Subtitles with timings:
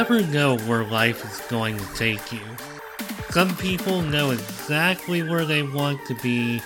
[0.00, 2.40] never know where life is going to take you.
[3.28, 6.62] Some people know exactly where they want to be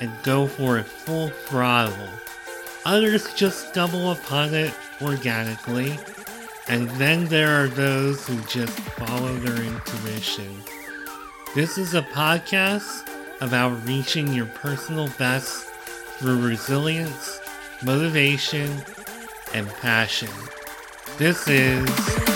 [0.00, 2.08] and go for it full throttle.
[2.86, 4.72] Others just stumble upon it
[5.02, 5.98] organically.
[6.66, 10.62] And then there are those who just follow their intuition.
[11.54, 13.06] This is a podcast
[13.42, 15.66] about reaching your personal best
[16.16, 17.38] through resilience,
[17.82, 18.82] motivation,
[19.52, 20.30] and passion.
[21.18, 22.27] This is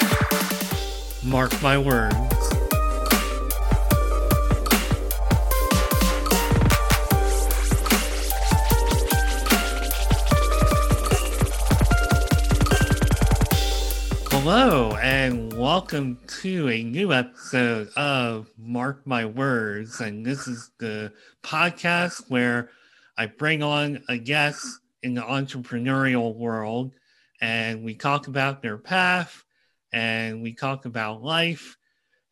[1.24, 2.16] Mark My Words.
[14.30, 20.00] Hello, and welcome to a new episode of Mark My Words.
[20.00, 21.12] And this is the
[21.44, 22.70] podcast where
[23.16, 24.66] I bring on a guest
[25.04, 26.92] in the entrepreneurial world
[27.41, 29.44] and we talk about their path
[29.92, 31.76] and we talk about life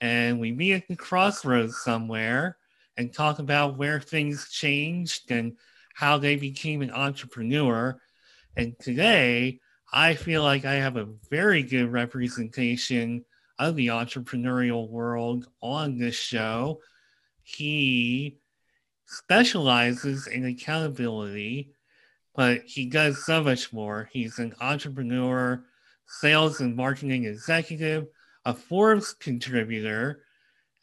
[0.01, 2.57] and we meet at the crossroads somewhere
[2.97, 5.57] and talk about where things changed and
[5.95, 8.01] how they became an entrepreneur.
[8.57, 9.61] And today,
[9.93, 13.25] I feel like I have a very good representation
[13.59, 16.81] of the entrepreneurial world on this show.
[17.43, 18.39] He
[19.07, 21.75] specializes in accountability,
[22.35, 24.09] but he does so much more.
[24.13, 25.65] He's an entrepreneur,
[26.11, 28.07] sales and marketing executive,
[28.45, 30.23] a Forbes contributor,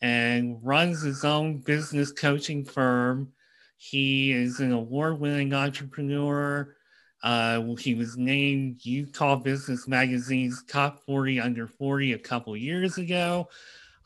[0.02, 3.31] and runs his own business coaching firm.
[3.78, 6.75] He is an award winning entrepreneur
[7.23, 13.50] uh, he was named Utah Business Magazine's top 40 under 40 a couple years ago.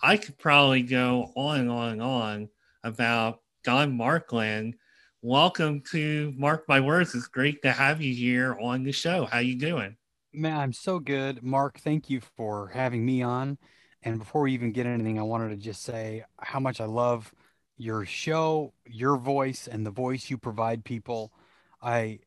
[0.01, 2.49] I could probably go on and on and on
[2.83, 4.75] about Don Markland.
[5.21, 7.13] Welcome to Mark My Words.
[7.13, 9.25] It's great to have you here on the show.
[9.25, 9.97] How you doing?
[10.33, 11.43] Man, I'm so good.
[11.43, 13.57] Mark, thank you for having me on.
[14.03, 17.33] And before we even get anything, I wanted to just say how much I love
[17.77, 21.33] your show, your voice, and the voice you provide people.
[21.81, 22.19] I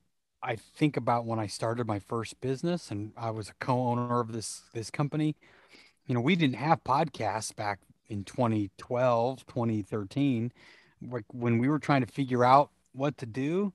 [0.43, 4.33] I think about when I started my first business and I was a co-owner of
[4.33, 5.37] this this company.
[6.07, 10.53] You know, we didn't have podcasts back in 2012, 2013.
[11.03, 13.73] Like when we were trying to figure out what to do,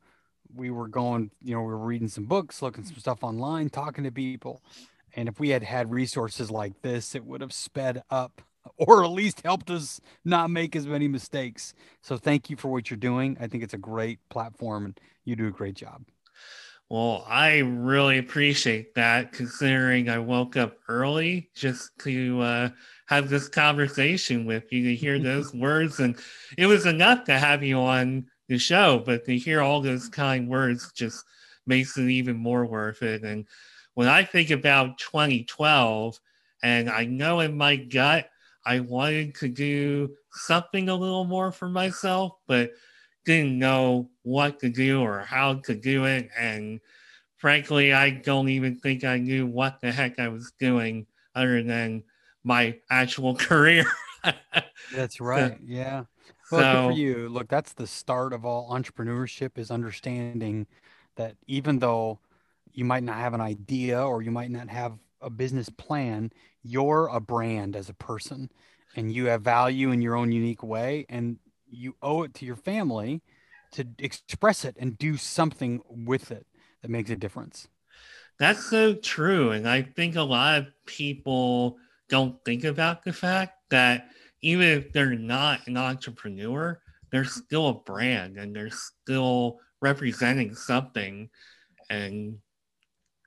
[0.53, 4.03] we were going, you know, we were reading some books, looking some stuff online, talking
[4.03, 4.61] to people.
[5.15, 8.41] And if we had had resources like this, it would have sped up
[8.77, 11.73] or at least helped us not make as many mistakes.
[12.01, 13.37] So thank you for what you're doing.
[13.39, 16.03] I think it's a great platform and you do a great job.
[16.89, 22.69] Well, I really appreciate that considering I woke up early just to uh,
[23.05, 25.99] have this conversation with you to hear those words.
[25.99, 26.17] And
[26.57, 30.49] it was enough to have you on the show, but to hear all those kind
[30.49, 31.23] words just
[31.65, 33.23] makes it even more worth it.
[33.23, 33.47] And
[33.93, 36.19] when I think about 2012,
[36.61, 38.29] and I know in my gut,
[38.65, 42.71] I wanted to do something a little more for myself, but
[43.25, 46.29] didn't know what to do or how to do it.
[46.37, 46.81] And
[47.37, 52.03] frankly, I don't even think I knew what the heck I was doing other than
[52.43, 53.85] my actual career.
[54.93, 55.51] that's right.
[55.53, 56.05] So, yeah.
[56.51, 57.29] Well, so, for you.
[57.29, 60.67] Look, that's the start of all entrepreneurship is understanding
[61.15, 62.19] that even though
[62.71, 66.31] you might not have an idea or you might not have a business plan,
[66.63, 68.49] you're a brand as a person
[68.95, 71.05] and you have value in your own unique way.
[71.09, 71.37] And
[71.69, 73.21] you owe it to your family
[73.73, 76.47] to express it and do something with it
[76.81, 77.67] that makes a difference.
[78.39, 79.51] That's so true.
[79.51, 81.77] And I think a lot of people
[82.07, 84.09] don't think about the fact that
[84.41, 86.79] even if they're not an entrepreneur,
[87.11, 87.41] they're uh-huh.
[87.45, 91.29] still a brand and they're still representing something.
[91.89, 92.37] And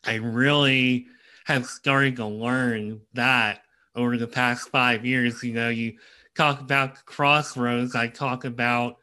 [0.04, 1.06] I really
[1.44, 3.62] have started to learn that
[3.94, 5.42] over the past five years.
[5.42, 5.94] You know, you
[6.36, 8.96] talk about crossroads, I talk about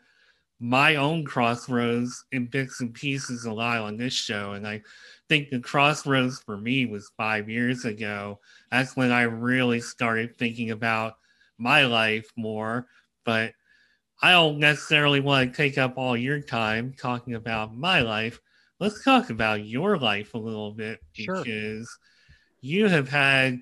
[0.59, 4.53] my own crossroads in bits and pieces a lot on this show.
[4.53, 4.81] And I
[5.29, 8.39] think the crossroads for me was five years ago.
[8.71, 11.18] That's when I really started thinking about
[11.59, 12.87] my life more.
[13.25, 13.53] But
[14.21, 18.39] I don't necessarily want to take up all your time talking about my life.
[18.79, 21.85] Let's talk about your life a little bit because sure.
[22.61, 23.59] you have had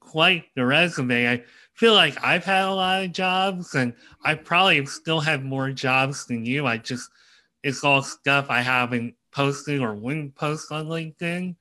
[0.00, 1.28] quite the resume.
[1.28, 1.44] I
[1.74, 3.94] feel like I've had a lot of jobs and
[4.24, 6.66] I probably still have more jobs than you.
[6.66, 7.10] I just,
[7.62, 11.56] it's all stuff I haven't posted or wouldn't post on LinkedIn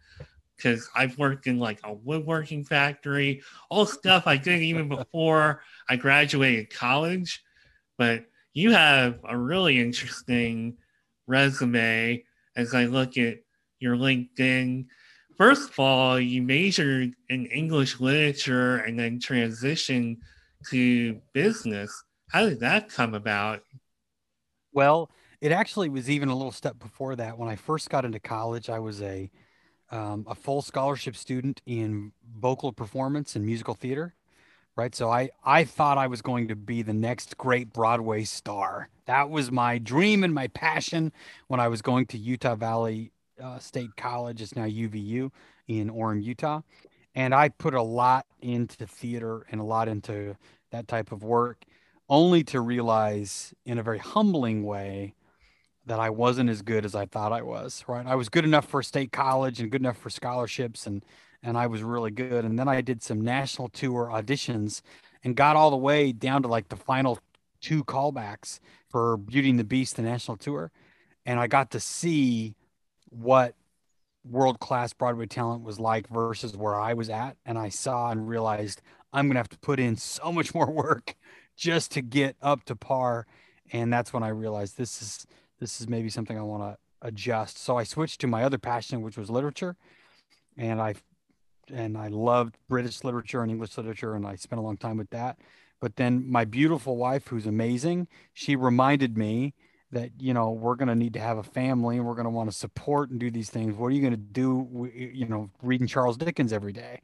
[0.56, 5.96] because I've worked in like a woodworking factory, all stuff I did even before I
[5.96, 7.44] graduated college.
[7.98, 10.78] But you have a really interesting
[11.28, 12.24] resume
[12.56, 13.40] as I look at
[13.80, 14.86] your LinkedIn.
[15.38, 20.18] first of all, you majored in English literature and then transitioned
[20.69, 22.04] to business.
[22.30, 23.62] How did that come about?
[24.72, 25.12] Well,
[25.42, 27.38] it actually was even a little step before that.
[27.38, 29.30] When I first got into college, I was a
[29.95, 34.13] um, a full scholarship student in vocal performance and musical theater.
[34.75, 38.89] Right, so I I thought I was going to be the next great Broadway star.
[39.06, 41.13] That was my dream and my passion
[41.47, 44.42] when I was going to Utah Valley uh, State College.
[44.42, 45.31] It's now UVU
[45.69, 46.62] in Orem, Utah,
[47.15, 50.36] and I put a lot into theater and a lot into
[50.71, 51.63] that type of work,
[52.09, 55.15] only to realize in a very humbling way
[55.86, 57.84] that I wasn't as good as I thought I was.
[57.88, 61.04] Right, I was good enough for state college and good enough for scholarships, and
[61.44, 62.46] and I was really good.
[62.46, 64.82] And then I did some national tour auditions
[65.24, 67.20] and got all the way down to like the final
[67.62, 68.60] two callbacks
[68.90, 70.72] for Beauty and the Beast, the national tour,
[71.26, 72.56] and I got to see
[73.10, 73.56] what
[74.30, 77.38] world class Broadway talent was like versus where I was at.
[77.46, 78.81] And I saw and realized
[79.14, 81.16] I'm to have to put in so much more work
[81.56, 83.28] just to get up to par.
[83.72, 85.28] And that's when I realized this is
[85.60, 87.57] this is maybe something I want to adjust.
[87.57, 89.75] So I switched to my other passion, which was literature,
[90.57, 90.96] and I
[91.74, 95.10] and I loved British literature and English literature, and I spent a long time with
[95.10, 95.38] that.
[95.80, 99.54] But then my beautiful wife, who's amazing, she reminded me
[99.92, 102.31] that you know we're going to need to have a family and we're going to
[102.31, 105.50] want to support and do these things what are you going to do you know
[105.62, 107.02] reading charles dickens every day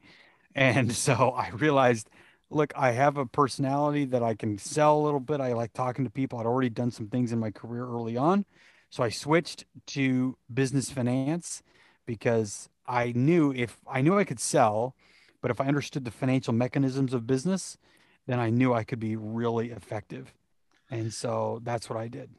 [0.55, 2.09] and so i realized
[2.51, 5.41] look i have a personality that i can sell a little bit.
[5.41, 6.39] I like talking to people.
[6.39, 8.45] I'd already done some things in my career early on.
[8.89, 11.63] So i switched to business finance
[12.05, 14.95] because i knew if i knew i could sell
[15.41, 17.77] but if i understood the financial mechanisms of business
[18.27, 20.33] then i knew i could be really effective.
[20.89, 22.29] And so that's what i did.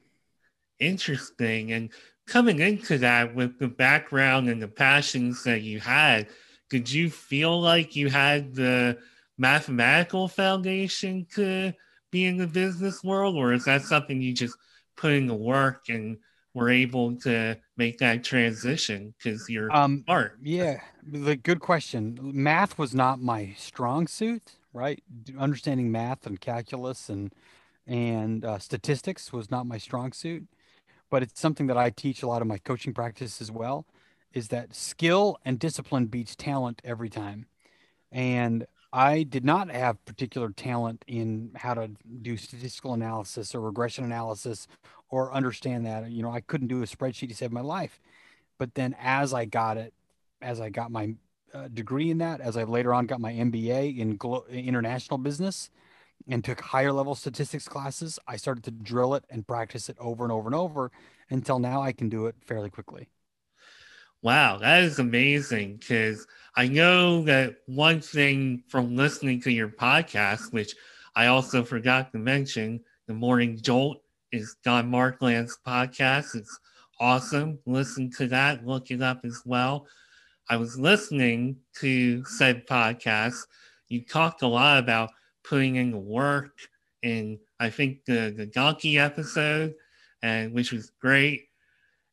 [0.79, 1.73] Interesting.
[1.73, 1.91] And
[2.26, 6.29] coming into that with the background and the passions that you had,
[6.70, 8.99] did you feel like you had the
[9.38, 11.73] mathematical foundation to
[12.11, 14.56] be in the business world, or is that something you just
[14.96, 16.19] put in the work and
[16.55, 20.38] were able to make that transition because you're um, smart?
[20.43, 22.19] Yeah, the good question.
[22.23, 25.02] Math was not my strong suit, right?
[25.38, 27.32] Understanding math and calculus and
[27.87, 30.46] and uh, statistics was not my strong suit
[31.12, 33.85] but it's something that I teach a lot of my coaching practice as well
[34.32, 37.44] is that skill and discipline beats talent every time.
[38.11, 41.91] And I did not have particular talent in how to
[42.21, 44.69] do statistical analysis or regression analysis
[45.09, 46.11] or understand that.
[46.11, 48.00] You know, I couldn't do a spreadsheet to save my life.
[48.59, 49.94] But then as I got it,
[50.43, 51.15] as I got my
[51.55, 55.71] uh, degree in that, as I later on got my MBA in glo- international business,
[56.29, 60.25] and took higher level statistics classes, I started to drill it and practice it over
[60.25, 60.91] and over and over
[61.31, 63.09] until now I can do it fairly quickly.
[64.23, 66.27] Wow, that is amazing because
[66.57, 70.75] I know that one thing from listening to your podcast, which
[71.17, 76.37] I also forgot to mention, the Morning Jolt is Don Markland's podcast.
[76.37, 76.59] It's
[77.01, 77.59] awesome.
[77.67, 79.87] Listen to that, look it up as well.
[80.49, 83.47] I was listening to said podcast.
[83.89, 85.11] You talked a lot about
[85.45, 86.53] putting in the work
[87.03, 89.75] in I think the the donkey episode,
[90.23, 91.49] and which was great.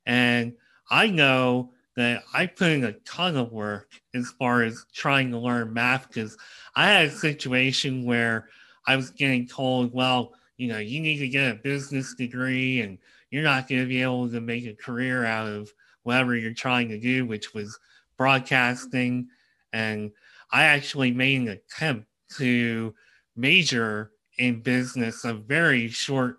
[0.05, 0.53] And
[0.89, 5.37] I know that I put in a ton of work as far as trying to
[5.37, 6.37] learn math because
[6.75, 8.47] I had a situation where
[8.87, 12.97] I was getting told, well, you know, you need to get a business degree and
[13.31, 15.71] you're not going to be able to make a career out of
[16.03, 17.77] whatever you're trying to do, which was
[18.17, 19.27] broadcasting.
[19.73, 20.11] And
[20.51, 22.95] I actually made an attempt to
[23.35, 26.37] major in business, a very short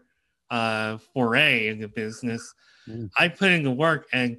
[0.51, 2.55] uh, foray into business.
[2.89, 3.11] Mm.
[3.17, 4.39] I put in the work, and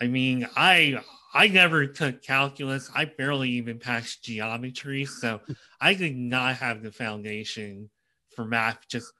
[0.00, 2.90] I mean, I I never took calculus.
[2.94, 5.40] I barely even passed geometry, so
[5.80, 7.90] I did not have the foundation
[8.34, 8.88] for math.
[8.88, 9.12] Just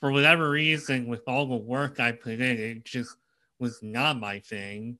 [0.00, 3.16] for whatever reason, with all the work I put in, it just
[3.58, 4.98] was not my thing,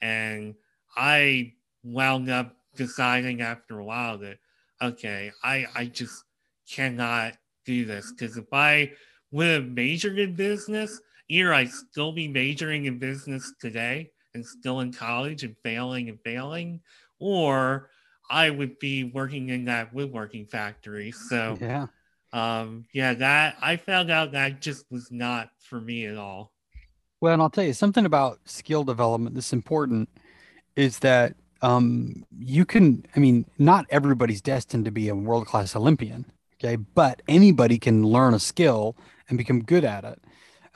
[0.00, 0.54] and
[0.96, 4.38] I wound up deciding after a while that
[4.80, 6.24] okay, I I just
[6.70, 8.92] cannot do this because if I
[9.32, 14.80] would have majored in business, either I'd still be majoring in business today and still
[14.80, 16.80] in college and failing and failing,
[17.18, 17.90] or
[18.30, 21.10] I would be working in that woodworking factory.
[21.10, 21.86] So, yeah,
[22.32, 26.52] um, yeah, that I found out that just was not for me at all.
[27.20, 30.08] Well, and I'll tell you something about skill development that's important
[30.76, 35.74] is that um, you can, I mean, not everybody's destined to be a world class
[35.74, 36.26] Olympian.
[36.60, 36.76] Okay.
[36.76, 38.96] But anybody can learn a skill
[39.28, 40.22] and become good at it.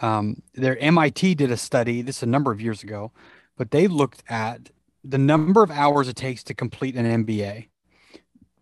[0.01, 3.13] Um, their MIT did a study, this is a number of years ago,
[3.57, 4.71] but they looked at
[5.03, 7.69] the number of hours it takes to complete an MBA.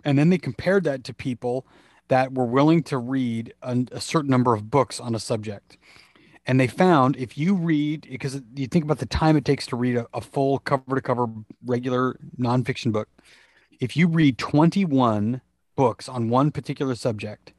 [0.05, 1.67] And then they compared that to people
[2.09, 5.77] that were willing to read a, a certain number of books on a subject.
[6.47, 9.77] And they found if you read, because you think about the time it takes to
[9.77, 11.27] read a, a full cover to cover
[11.67, 13.09] regular nonfiction book,
[13.81, 15.43] if you read 21
[15.77, 17.53] books on one particular subject,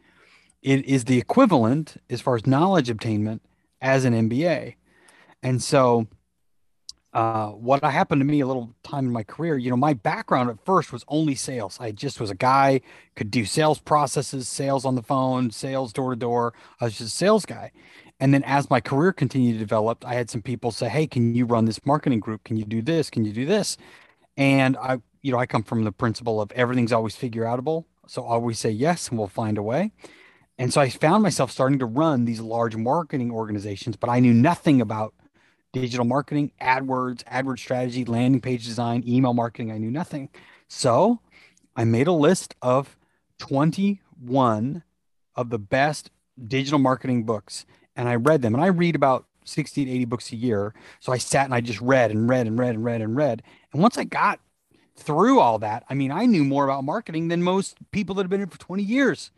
[0.61, 3.43] it is the equivalent as far as knowledge obtainment
[3.81, 4.75] as an MBA.
[5.43, 6.07] And so
[7.13, 10.49] uh, what happened to me a little time in my career, you know, my background
[10.49, 11.77] at first was only sales.
[11.79, 12.81] I just was a guy,
[13.15, 16.53] could do sales processes, sales on the phone, sales door to door.
[16.79, 17.71] I was just a sales guy.
[18.19, 21.33] And then as my career continued to develop, I had some people say, Hey, can
[21.33, 22.43] you run this marketing group?
[22.43, 23.09] Can you do this?
[23.09, 23.77] Can you do this?
[24.37, 27.85] And I, you know, I come from the principle of everything's always figure outable.
[28.07, 29.91] So I always say yes, and we'll find a way.
[30.57, 34.33] And so I found myself starting to run these large marketing organizations, but I knew
[34.33, 35.13] nothing about
[35.73, 39.71] digital marketing, AdWords, AdWords strategy, landing page design, email marketing.
[39.71, 40.29] I knew nothing.
[40.67, 41.19] So
[41.75, 42.97] I made a list of
[43.39, 44.83] 21
[45.35, 46.11] of the best
[46.47, 48.53] digital marketing books and I read them.
[48.53, 50.73] And I read about 60 to 80 books a year.
[50.99, 53.43] So I sat and I just read and read and read and read and read.
[53.71, 54.39] And once I got
[54.95, 58.29] through all that, I mean, I knew more about marketing than most people that have
[58.29, 59.31] been in for 20 years,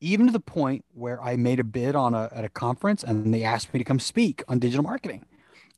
[0.00, 3.32] even to the point where I made a bid on a, at a conference and
[3.32, 5.25] they asked me to come speak on digital marketing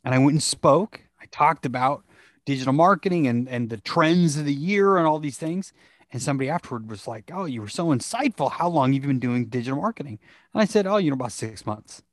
[0.08, 1.02] and I went and spoke.
[1.20, 2.02] I talked about
[2.46, 5.74] digital marketing and and the trends of the year and all these things.
[6.10, 8.52] And somebody afterward was like, "Oh, you were so insightful.
[8.52, 10.18] How long have you been doing digital marketing?"
[10.54, 12.02] And I said, "Oh, you know, about six months."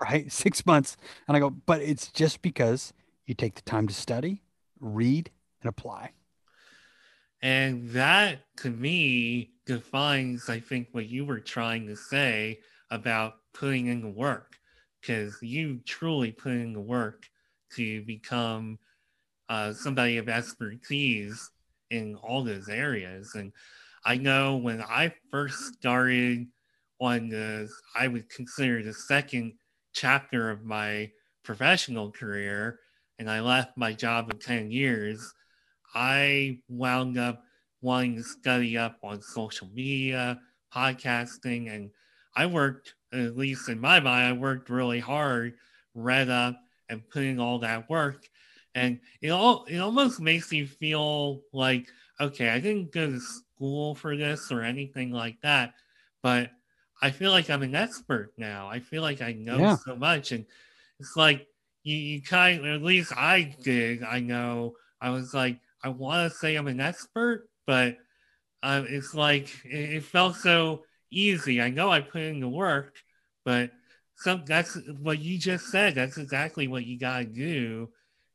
[0.00, 0.96] Right, six months.
[1.28, 2.92] And I go, "But it's just because
[3.26, 4.42] you take the time to study,
[4.80, 5.30] read,
[5.62, 6.14] and apply."
[7.42, 12.60] And that, to me, defines, I think, what you were trying to say
[12.90, 14.56] about putting in the work
[15.00, 17.28] because you truly put in the work
[17.76, 18.78] to become
[19.48, 21.50] uh, somebody of expertise
[21.90, 23.34] in all those areas.
[23.34, 23.52] And
[24.04, 26.46] I know when I first started
[27.00, 29.54] on the, I would consider the second
[29.92, 31.10] chapter of my
[31.42, 32.78] professional career,
[33.18, 35.32] and I left my job in 10 years,
[35.94, 37.42] I wound up
[37.82, 40.40] wanting to study up on social media,
[40.72, 41.90] podcasting, and
[42.36, 45.54] I worked at least in my mind, I worked really hard,
[45.94, 46.56] read up,
[46.88, 48.28] and put in all that work.
[48.74, 51.88] And it all it almost makes you feel like,
[52.20, 55.74] okay, I didn't go to school for this or anything like that,
[56.22, 56.50] but
[57.02, 58.68] I feel like I'm an expert now.
[58.68, 59.76] I feel like I know yeah.
[59.76, 60.32] so much.
[60.32, 60.44] And
[60.98, 61.46] it's like
[61.82, 66.30] you, you kind of, at least I did, I know, I was like, I want
[66.30, 67.96] to say I'm an expert, but
[68.62, 71.60] uh, it's like it, it felt so easy.
[71.60, 72.94] I know I put in the work,
[73.44, 73.70] but
[74.16, 75.94] some that's what you just said.
[75.94, 77.88] That's exactly what you gotta do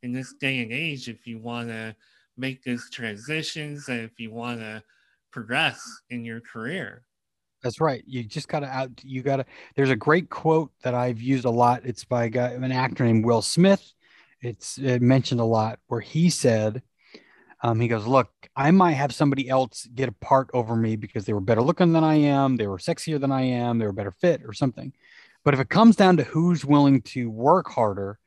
[0.03, 1.95] in this day and age if you want to
[2.37, 4.83] make those transitions and if you want to
[5.31, 7.03] progress in your career.
[7.61, 8.03] That's right.
[8.05, 8.91] You just gotta out.
[9.03, 9.45] You gotta.
[9.75, 11.81] There's a great quote that I've used a lot.
[11.83, 13.93] It's by a guy, an actor named Will Smith.
[14.41, 16.83] It's it mentioned a lot where he said,
[17.65, 21.25] um, he goes, Look, I might have somebody else get a part over me because
[21.25, 23.91] they were better looking than I am, they were sexier than I am, they were
[23.91, 24.93] better fit or something.
[25.43, 28.19] But if it comes down to who's willing to work harder,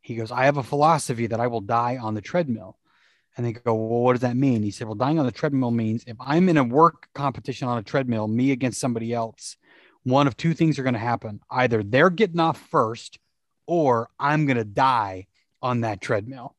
[0.00, 2.78] he goes, I have a philosophy that I will die on the treadmill.
[3.36, 4.64] And they go, Well, what does that mean?
[4.64, 7.78] He said, Well, dying on the treadmill means if I'm in a work competition on
[7.78, 9.56] a treadmill, me against somebody else,
[10.02, 11.40] one of two things are going to happen.
[11.48, 13.20] Either they're getting off first
[13.68, 15.28] or I'm going to die
[15.62, 16.56] on that treadmill.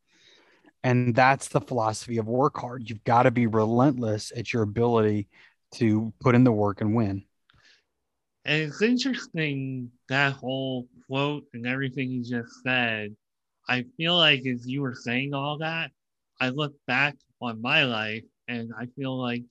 [0.84, 2.90] And that's the philosophy of work hard.
[2.90, 5.28] You've got to be relentless at your ability
[5.76, 7.24] to put in the work and win.
[8.46, 13.16] And it's interesting that whole quote and everything you just said.
[13.70, 15.92] I feel like as you were saying all that,
[16.40, 19.44] I look back on my life and I feel like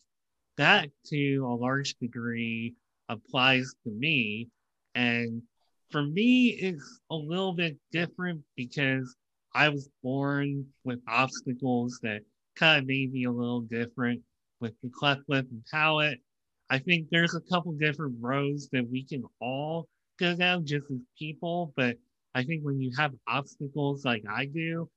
[0.57, 2.75] that to a large degree
[3.09, 4.49] applies to me.
[4.97, 5.43] And
[5.91, 9.15] for me, it's a little bit different because
[9.55, 12.23] I was born with obstacles that
[12.57, 14.23] kind of made me a little different
[14.61, 16.21] with the cleft lip and palate.
[16.69, 19.89] I think there's a couple different roads that we can all
[20.19, 21.97] go down just as people, but
[22.35, 24.89] I think when you have obstacles like I do,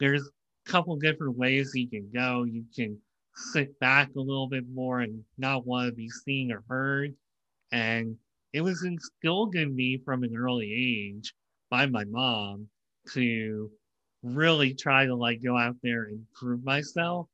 [0.00, 2.42] there's a couple different ways you can go.
[2.44, 2.98] You can
[3.34, 7.14] sit back a little bit more and not want to be seen or heard.
[7.70, 8.16] And
[8.52, 11.32] it was instilled in me from an early age
[11.70, 12.66] by my mom
[13.12, 13.70] to
[14.22, 17.26] really try to like go out there and prove myself.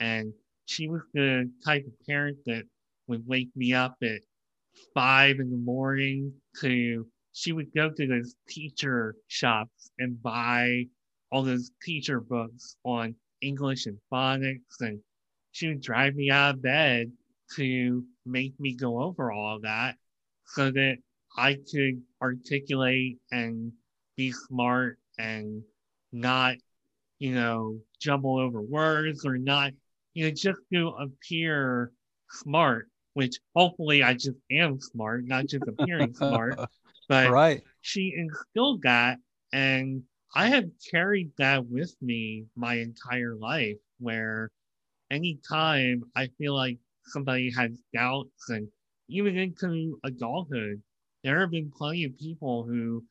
[0.00, 0.32] And
[0.66, 2.64] she was the type of parent that
[3.06, 4.20] would wake me up at
[4.94, 10.84] five in the morning to she would go to those teacher shops and buy
[11.30, 15.00] all those teacher books on English and phonics, and
[15.52, 17.12] she would drive me out of bed
[17.56, 19.96] to make me go over all of that
[20.46, 20.96] so that
[21.36, 23.72] I could articulate and
[24.16, 25.62] be smart and
[26.12, 26.56] not,
[27.18, 29.72] you know, jumble over words or not,
[30.14, 31.92] you know, just to appear
[32.30, 36.58] smart, which hopefully I just am smart, not just appearing smart.
[37.08, 37.62] But right.
[37.80, 39.16] she instilled that
[39.50, 40.02] and
[40.34, 44.50] I have carried that with me my entire life where
[45.10, 48.68] anytime I feel like somebody has doubts and
[49.08, 50.82] even into adulthood,
[51.24, 53.04] there have been plenty of people who,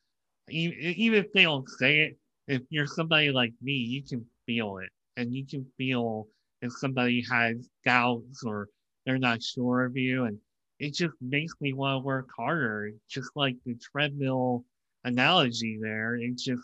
[0.48, 4.90] even if they don't say it, if you're somebody like me, you can feel it.
[5.16, 6.28] And you can feel
[6.62, 8.68] if somebody has doubts or
[9.04, 10.24] they're not sure of you.
[10.24, 10.38] And
[10.78, 12.90] it just makes me want to work harder.
[13.08, 14.64] Just like the treadmill
[15.04, 16.16] analogy there.
[16.16, 16.62] It just,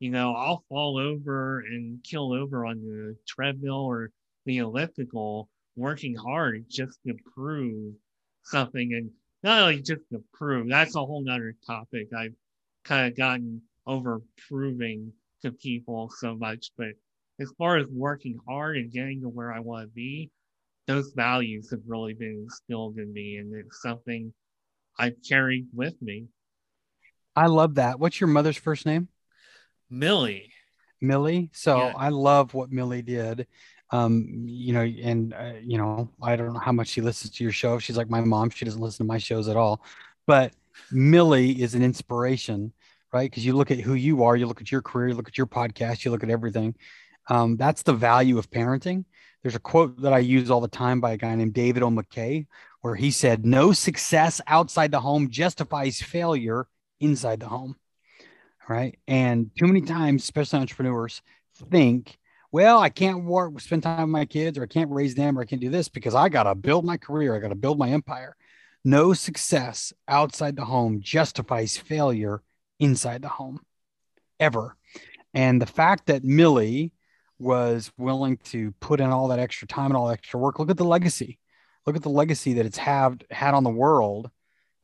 [0.00, 4.10] you know, I'll fall over and kill over on the treadmill or
[4.44, 7.94] the elliptical working hard just to prove
[8.42, 9.10] something and
[9.42, 12.34] not only just to prove that's a whole nother topic i've
[12.84, 15.12] kind of gotten over proving
[15.42, 16.88] to people so much but
[17.40, 20.30] as far as working hard and getting to where i want to be
[20.86, 24.32] those values have really been instilled in me and it's something
[24.98, 26.26] i've carried with me.
[27.34, 27.98] I love that.
[27.98, 29.08] What's your mother's first name?
[29.88, 30.50] Millie.
[31.00, 31.50] Millie?
[31.52, 31.92] So yeah.
[31.96, 33.46] i love what millie did.
[33.90, 37.44] Um, you know, and uh, you know, I don't know how much she listens to
[37.44, 37.78] your show.
[37.78, 39.82] She's like my mom; she doesn't listen to my shows at all.
[40.26, 40.54] But
[40.90, 42.72] Millie is an inspiration,
[43.12, 43.30] right?
[43.30, 45.38] Because you look at who you are, you look at your career, you look at
[45.38, 46.74] your podcast, you look at everything.
[47.28, 49.04] Um, that's the value of parenting.
[49.42, 51.90] There's a quote that I use all the time by a guy named David O.
[51.90, 52.46] McKay,
[52.80, 56.68] where he said, "No success outside the home justifies failure
[57.00, 57.76] inside the home."
[58.68, 61.20] Right, and too many times, especially entrepreneurs,
[61.70, 62.18] think
[62.52, 65.40] well, I can't work, spend time with my kids, or I can't raise them, or
[65.42, 67.34] I can't do this because I got to build my career.
[67.34, 68.36] I got to build my empire.
[68.84, 72.42] No success outside the home justifies failure
[72.82, 73.60] inside the home
[74.40, 74.76] ever.
[75.34, 76.92] And the fact that Millie
[77.38, 80.70] was willing to put in all that extra time and all that extra work, look
[80.70, 81.38] at the legacy.
[81.86, 84.30] Look at the legacy that it's had had on the world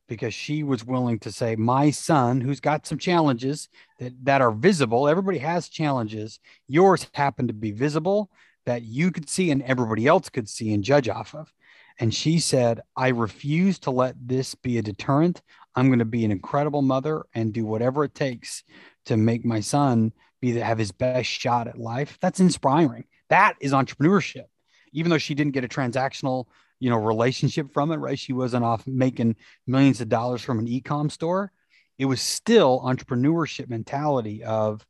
[0.07, 4.51] because she was willing to say, My son, who's got some challenges that, that are
[4.51, 6.39] visible, everybody has challenges.
[6.67, 8.29] Yours happened to be visible
[8.65, 11.53] that you could see and everybody else could see and judge off of.
[11.99, 15.41] And she said, I refuse to let this be a deterrent.
[15.75, 18.63] I'm going to be an incredible mother and do whatever it takes
[19.05, 22.17] to make my son be to have his best shot at life.
[22.21, 23.05] That's inspiring.
[23.29, 24.45] That is entrepreneurship.
[24.91, 26.45] Even though she didn't get a transactional
[26.79, 28.17] you know relationship from it right?
[28.17, 29.35] She wasn't off making
[29.67, 31.51] millions of dollars from an e-com store.
[31.97, 34.85] It was still entrepreneurship mentality of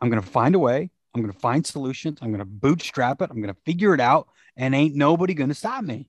[0.00, 0.90] i'm going to find a way.
[1.14, 2.18] I'm going to find solutions.
[2.22, 3.30] I'm going to bootstrap it.
[3.30, 4.28] I'm going to figure it out.
[4.56, 6.08] And ain't nobody going to stop me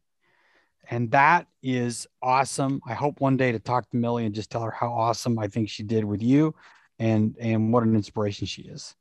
[0.89, 4.62] and that is awesome i hope one day to talk to millie and just tell
[4.62, 6.54] her how awesome i think she did with you
[7.00, 8.96] and and what an inspiration she is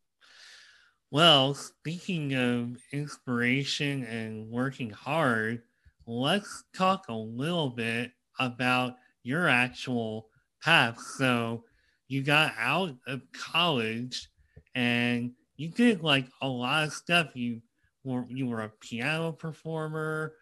[1.11, 5.62] well speaking of inspiration and working hard
[6.07, 10.29] let's talk a little bit about your actual
[10.62, 10.99] path.
[11.16, 11.64] So
[12.09, 14.29] you got out of college
[14.75, 17.31] and you did like a lot of stuff.
[17.35, 17.61] You
[18.05, 20.35] were you were a piano performer,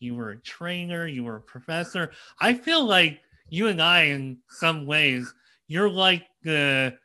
[0.00, 2.12] you were a trainer, you were a professor.
[2.40, 5.32] I feel like you and I in some ways,
[5.66, 6.96] you're like the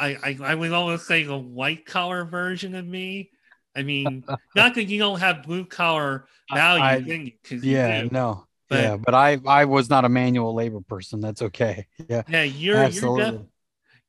[0.00, 3.30] I, I, I would almost say the white collar version of me
[3.76, 8.96] I mean, not that you don't have blue collar value, because yeah, no, but, yeah,
[8.96, 11.20] but I I was not a manual labor person.
[11.20, 11.86] That's okay.
[12.08, 13.22] Yeah, yeah, you're Absolutely.
[13.22, 13.46] you're def-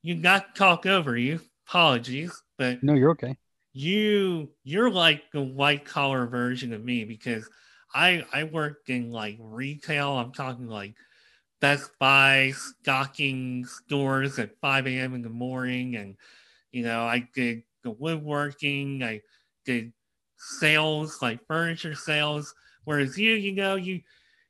[0.04, 1.40] you got talk over you.
[1.68, 3.38] Apologies, but no, you're okay.
[3.74, 7.50] You you're like the white collar version of me because
[7.96, 10.12] I I worked in like retail.
[10.14, 10.96] I'm talking like
[11.62, 15.16] Best Buy stocking stores at 5 a.m.
[15.16, 16.16] in the morning, and
[16.72, 19.04] you know I did the woodworking.
[19.04, 19.22] I
[19.66, 19.94] did
[20.38, 22.54] sales, like furniture sales.
[22.86, 24.02] Whereas you, you know, you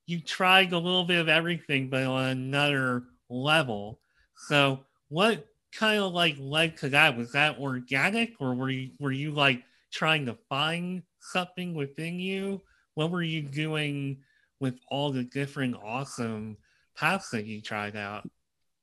[0.08, 4.00] you tried a little bit of everything, but on another level.
[4.48, 7.18] So what kind of like led to that?
[7.18, 12.62] Was that organic or were you were you like trying to find something within you?
[12.96, 14.18] What were you doing
[14.60, 16.58] with all the different awesome
[16.98, 18.28] paths that you tried out?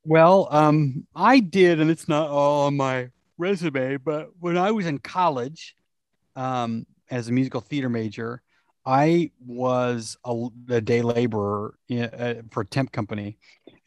[0.04, 4.86] Well, um, I did, and it's not all on my resume, but when I was
[4.86, 5.76] in college,
[6.36, 8.42] um, as a musical theater major,
[8.84, 13.38] I was a, a day laborer in, uh, for a temp company,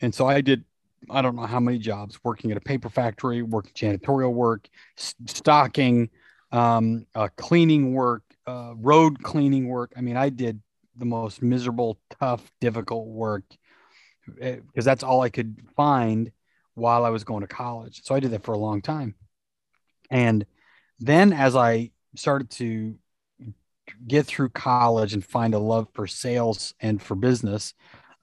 [0.02, 0.64] and so I did
[1.10, 6.10] I don't know how many jobs working at a paper factory, working janitorial work, stocking,
[6.52, 9.94] um, uh, cleaning work, uh, road cleaning work.
[9.98, 10.62] I mean, I did
[10.96, 13.44] the most miserable, tough, difficult work
[14.26, 16.32] because eh, that's all I could find
[16.74, 18.02] while I was going to college.
[18.04, 19.16] So I did that for a long time.
[20.10, 20.46] And
[21.00, 22.96] then as I started to
[24.08, 27.74] get through college and find a love for sales and for business,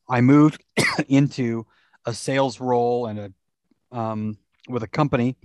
[0.09, 0.63] I moved
[1.09, 1.67] into
[2.05, 3.33] a sales role and a
[3.97, 5.37] um, with a company,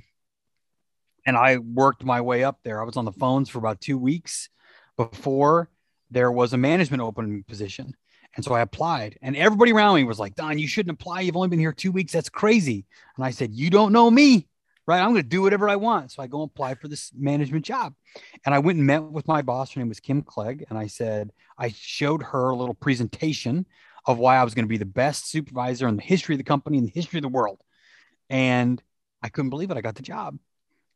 [1.26, 2.82] and I worked my way up there.
[2.82, 4.50] I was on the phones for about two weeks
[4.98, 5.70] before
[6.12, 7.96] there was a management opening position,
[8.36, 9.18] and so I applied.
[9.22, 11.22] And everybody around me was like, "Don, you shouldn't apply.
[11.22, 12.14] You've only been here two weeks.
[12.14, 14.48] That's crazy." And I said, "You don't know me."
[14.86, 16.14] Right, I'm going to do whatever I want.
[16.14, 17.94] So I go apply for this management job.
[18.46, 19.74] And I went and met with my boss.
[19.74, 20.64] Her name was Kim Clegg.
[20.70, 23.66] And I said, I showed her a little presentation
[24.06, 26.46] of why I was going to be the best supervisor in the history of the
[26.46, 27.60] company, in the history of the world.
[28.30, 28.82] And
[29.22, 29.78] I couldn't believe it.
[29.78, 30.40] I got the job.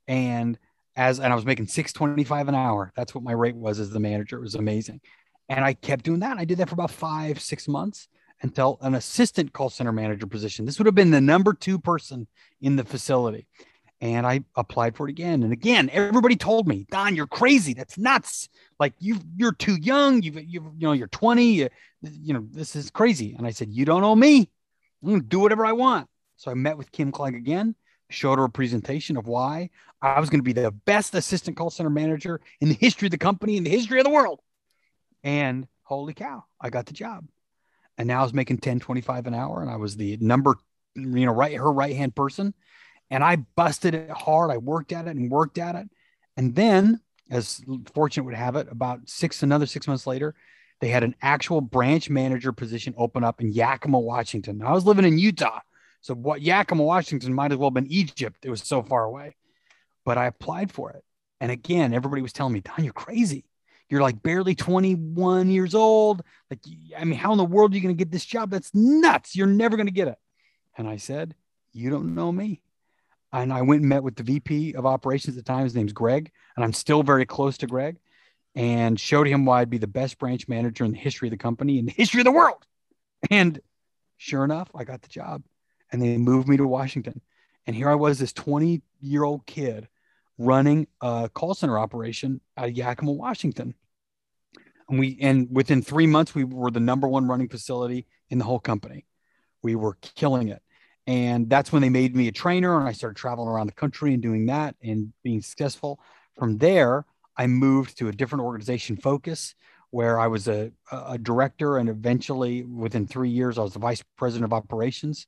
[0.08, 0.58] And
[0.96, 2.92] as and I was making 625 an hour.
[2.96, 4.38] That's what my rate was as the manager.
[4.38, 5.02] It was amazing.
[5.50, 6.38] And I kept doing that.
[6.38, 8.08] I did that for about five, six months
[8.42, 10.66] until an assistant call center manager position.
[10.66, 12.28] This would have been the number two person
[12.62, 13.48] in the facility.
[14.00, 15.90] And I applied for it again and again.
[15.94, 17.76] Everybody told me, Don, you're crazy.
[17.76, 18.50] That's nuts.
[18.80, 20.24] Like you, you're too young.
[20.24, 21.54] You've, you you know, you're 20.
[21.54, 21.70] You,
[22.02, 23.36] you know, this is crazy.
[23.38, 24.50] And I said, you don't owe me.
[25.04, 26.08] I'm going to do whatever I want.
[26.38, 27.76] So I met with Kim Clegg again,
[28.12, 29.70] showed her a presentation of why
[30.02, 33.12] I was going to be the best assistant call center manager in the history of
[33.12, 34.40] the company, in the history of the world.
[35.24, 37.28] And holy cow, I got the job.
[37.98, 39.62] And now I was making 10, 25 an hour.
[39.62, 40.56] And I was the number,
[40.96, 42.54] you know, right, her right hand person.
[43.10, 44.52] And I busted it hard.
[44.52, 45.88] I worked at it and worked at it.
[46.38, 47.62] And then, as
[47.94, 50.34] fortunate would have it, about six, another six months later,
[50.80, 54.64] they had an actual branch manager position open up in Yakima, Washington.
[54.64, 55.60] I was living in Utah.
[56.02, 58.44] So what Yakima, Washington might as well have been Egypt.
[58.44, 59.36] It was so far away.
[60.04, 61.04] But I applied for it.
[61.40, 63.46] And again, everybody was telling me, Don, you're crazy.
[63.90, 66.24] You're like barely 21 years old.
[66.50, 66.60] Like,
[66.98, 68.50] I mean, how in the world are you going to get this job?
[68.50, 69.36] That's nuts.
[69.36, 70.18] You're never going to get it.
[70.78, 71.36] And I said,
[71.74, 72.62] You don't know me.
[73.34, 75.64] And I went and met with the VP of operations at the time.
[75.64, 76.32] His name's Greg.
[76.56, 77.98] And I'm still very close to Greg
[78.56, 81.38] and showed him why I'd be the best branch manager in the history of the
[81.38, 82.66] company, in the history of the world.
[83.30, 83.60] And
[84.18, 85.44] sure enough, I got the job
[85.92, 87.22] and they moved me to Washington.
[87.68, 89.88] And here I was, this 20 year old kid
[90.38, 93.76] running a call center operation out of Yakima, Washington.
[94.90, 98.46] And we, and within three months, we were the number one running facility in the
[98.46, 99.06] whole company.
[99.62, 100.62] We were killing it.
[101.08, 104.14] And that's when they made me a trainer and I started traveling around the country
[104.14, 106.00] and doing that and being successful.
[106.38, 107.06] From there,
[107.38, 109.56] I moved to a different organization focus
[109.90, 114.04] where I was a, a director and eventually within three years, I was the vice
[114.16, 115.28] president of operations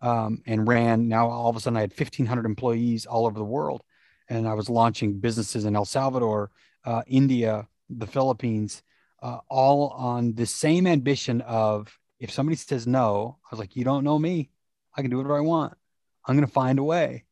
[0.00, 1.08] um, and ran.
[1.08, 3.82] Now all of a sudden, I had 1,500 employees all over the world,
[4.28, 6.50] and I was launching businesses in El Salvador,
[6.84, 8.82] uh, India, the Philippines,
[9.22, 13.84] uh, all on the same ambition of if somebody says no, I was like, you
[13.84, 14.50] don't know me.
[14.96, 15.74] I can do whatever I want.
[16.24, 17.24] I'm going to find a way.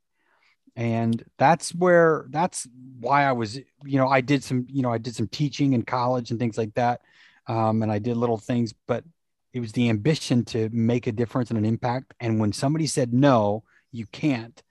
[0.75, 2.67] And that's where that's
[2.99, 5.83] why I was, you know, I did some, you know, I did some teaching in
[5.83, 7.03] college and things like that.
[7.47, 9.05] Um, and I did little things, but
[9.53, 12.15] it was the ambition to make a difference and an impact.
[12.21, 14.63] And when somebody said no, you can't,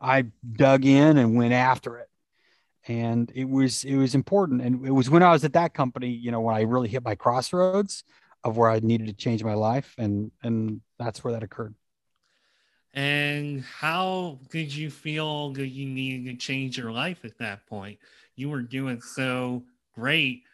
[0.00, 2.08] I dug in and went after it.
[2.86, 4.62] And it was it was important.
[4.62, 7.04] And it was when I was at that company, you know, when I really hit
[7.04, 8.04] my crossroads
[8.44, 9.94] of where I needed to change my life.
[9.98, 11.74] And and that's where that occurred.
[12.94, 17.98] And how did you feel that you needed to change your life at that point?
[18.36, 20.44] You were doing so great.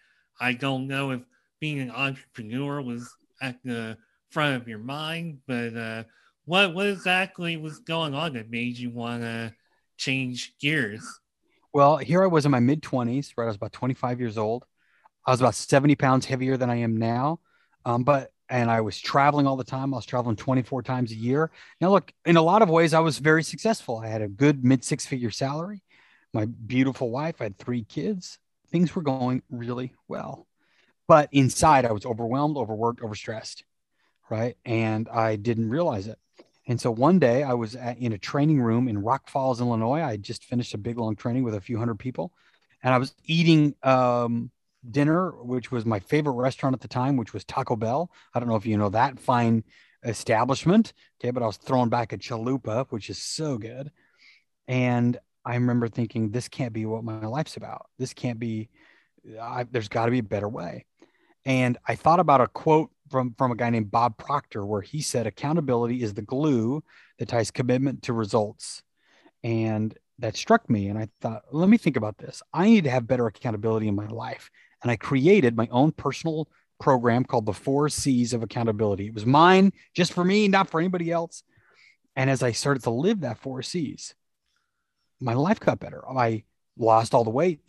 [0.41, 1.21] I don't know if
[1.61, 3.97] being an entrepreneur was at the
[4.31, 6.05] front of your mind, but uh,
[6.45, 9.55] what what exactly was going on that made you want to
[9.97, 11.07] change gears?
[11.73, 13.45] Well, here I was in my mid twenties, right?
[13.45, 14.65] I was about twenty five years old.
[15.27, 17.41] I was about seventy pounds heavier than I am now,
[17.85, 19.95] um, but and I was traveling all the time.
[19.95, 21.51] I was traveling twenty four times a year.
[21.81, 23.99] Now, look, in a lot of ways, I was very successful.
[23.99, 25.83] I had a good mid six figure salary.
[26.33, 27.37] My beautiful wife.
[27.41, 28.39] I had three kids.
[28.71, 30.49] Things were going really well
[31.07, 33.63] but inside I was overwhelmed, overworked, overstressed,
[34.31, 34.57] right?
[34.65, 36.19] And I didn't realize it.
[36.67, 40.03] And so one day I was at, in a training room in Rock Falls, Illinois.
[40.03, 42.33] I just finished a big long training with a few hundred people,
[42.83, 44.51] and I was eating um,
[44.91, 48.11] dinner, which was my favorite restaurant at the time, which was Taco Bell.
[48.35, 49.65] I don't know if you know that fine
[50.05, 53.91] establishment, okay, but I was throwing back a chalupa, which is so good.
[54.69, 57.87] And I remember thinking, this can't be what my life's about.
[57.99, 58.71] This can't be.
[59.41, 60.85] I, there's got to be a better way.
[61.45, 65.03] And I thought about a quote from, from a guy named Bob Proctor where he
[65.03, 66.83] said, accountability is the glue
[67.19, 68.83] that ties commitment to results.
[69.43, 70.89] And that struck me.
[70.89, 72.43] And I thought, let me think about this.
[72.53, 74.51] I need to have better accountability in my life.
[74.83, 76.49] And I created my own personal
[76.81, 79.07] program called the Four C's of Accountability.
[79.07, 81.43] It was mine, just for me, not for anybody else.
[82.17, 84.15] And as I started to live that four C's,
[85.21, 86.09] my life got better.
[86.09, 86.45] I
[86.79, 87.61] lost all the weight.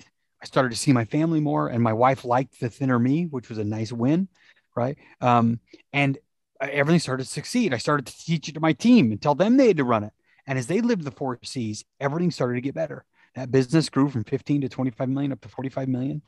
[0.45, 3.49] I started to see my family more, and my wife liked the thinner me, which
[3.49, 4.27] was a nice win,
[4.75, 4.95] right?
[5.19, 5.59] Um,
[5.91, 6.19] and
[6.61, 7.73] everything started to succeed.
[7.73, 10.03] I started to teach it to my team and tell them they had to run
[10.03, 10.13] it.
[10.45, 13.05] And as they lived the four C's, everything started to get better.
[13.33, 16.21] That business grew from 15 to 25 million up to 45 million.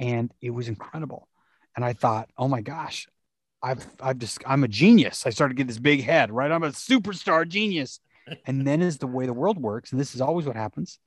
[0.00, 1.28] And it was incredible.
[1.76, 3.06] And I thought, oh my gosh,
[3.62, 5.26] I've I've just I'm a genius.
[5.26, 6.50] I started to get this big head, right?
[6.50, 8.00] I'm a superstar genius.
[8.46, 10.98] and then is the way the world works, and this is always what happens.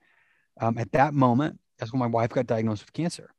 [0.59, 3.31] Um, at that moment, that's when my wife got diagnosed with cancer.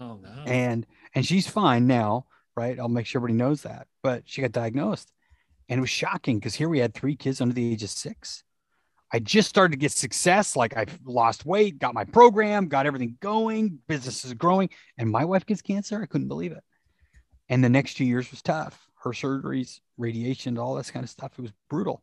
[0.00, 0.42] Oh no.
[0.44, 2.78] And and she's fine now, right?
[2.78, 3.86] I'll make sure everybody knows that.
[4.02, 5.12] But she got diagnosed.
[5.68, 8.42] And it was shocking because here we had three kids under the age of six.
[9.12, 10.56] I just started to get success.
[10.56, 14.68] Like I lost weight, got my program, got everything going, business is growing,
[14.98, 16.02] and my wife gets cancer.
[16.02, 16.64] I couldn't believe it.
[17.48, 18.88] And the next two years was tough.
[18.96, 21.32] Her surgeries, radiation, all this kind of stuff.
[21.38, 22.02] It was brutal.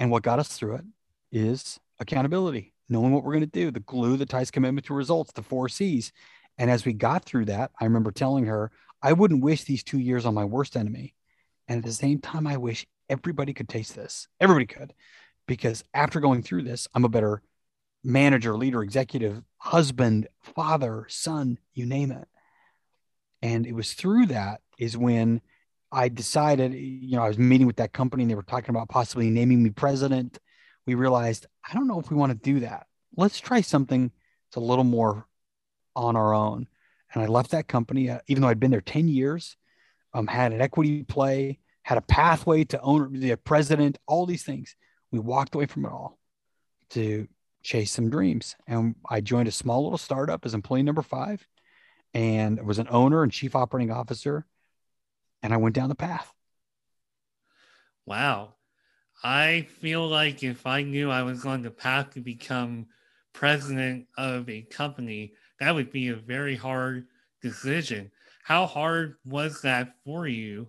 [0.00, 0.84] And what got us through it
[1.30, 5.32] is accountability, knowing what we're going to do, the glue that ties commitment to results,
[5.32, 6.12] the four C's.
[6.58, 8.70] And as we got through that, I remember telling her,
[9.02, 11.14] I wouldn't wish these two years on my worst enemy.
[11.66, 14.28] And at the same time, I wish everybody could taste this.
[14.40, 14.94] Everybody could,
[15.48, 17.42] because after going through this, I'm a better
[18.04, 22.28] manager, leader, executive, husband, father, son, you name it.
[23.42, 25.40] And it was through that is when
[25.90, 28.88] I decided, you know, I was meeting with that company and they were talking about
[28.88, 30.38] possibly naming me president.
[30.86, 32.86] We realized, I don't know if we want to do that.
[33.16, 34.10] Let's try something
[34.48, 35.26] that's a little more
[35.94, 36.68] on our own.
[37.12, 39.56] And I left that company, uh, even though I'd been there 10 years,
[40.14, 44.76] um, had an equity play, had a pathway to owner, the president, all these things.
[45.10, 46.18] We walked away from it all
[46.90, 47.28] to
[47.62, 48.56] chase some dreams.
[48.66, 51.46] And I joined a small little startup as employee number five
[52.14, 54.46] and was an owner and chief operating officer
[55.42, 56.32] and I went down the path.
[58.06, 58.54] Wow.
[59.22, 62.86] I feel like if I knew I was on the path to become
[63.32, 67.06] president of a company, that would be a very hard
[67.40, 68.10] decision.
[68.42, 70.68] How hard was that for you?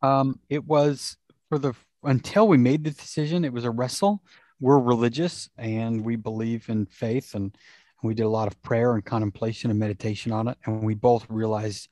[0.00, 1.16] Um, it was
[1.48, 4.22] for the until we made the decision, it was a wrestle.
[4.60, 7.56] We're religious and we believe in faith and
[8.02, 10.58] we did a lot of prayer and contemplation and meditation on it.
[10.64, 11.88] And we both realized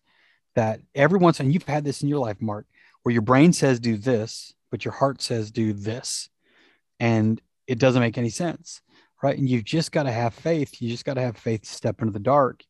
[0.57, 2.67] that every once and you've had this in your life, Mark,
[3.03, 6.29] where your brain says do this, but your heart says do this,
[6.99, 8.81] and it doesn't make any sense,
[9.23, 9.39] right?
[9.39, 10.81] And you've just got to have faith.
[10.81, 12.63] You just got to have faith to step into the dark.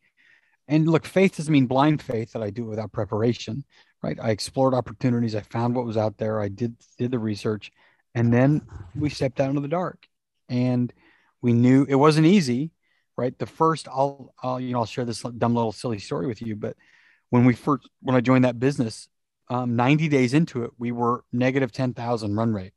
[0.68, 3.64] And look, faith doesn't mean blind faith that I do it without preparation,
[4.02, 4.18] right?
[4.20, 5.34] I explored opportunities.
[5.34, 6.40] I found what was out there.
[6.40, 7.72] I did did the research,
[8.14, 8.62] and then
[8.94, 10.06] we stepped out into the dark,
[10.48, 10.92] and
[11.42, 12.70] we knew it wasn't easy,
[13.16, 13.36] right?
[13.38, 16.56] The first, I'll, I'll you know, I'll share this dumb little silly story with you,
[16.56, 16.76] but
[17.30, 19.08] when we first when I joined that business,
[19.50, 22.72] um, 90 days into it, we were negative 10,000 run rate.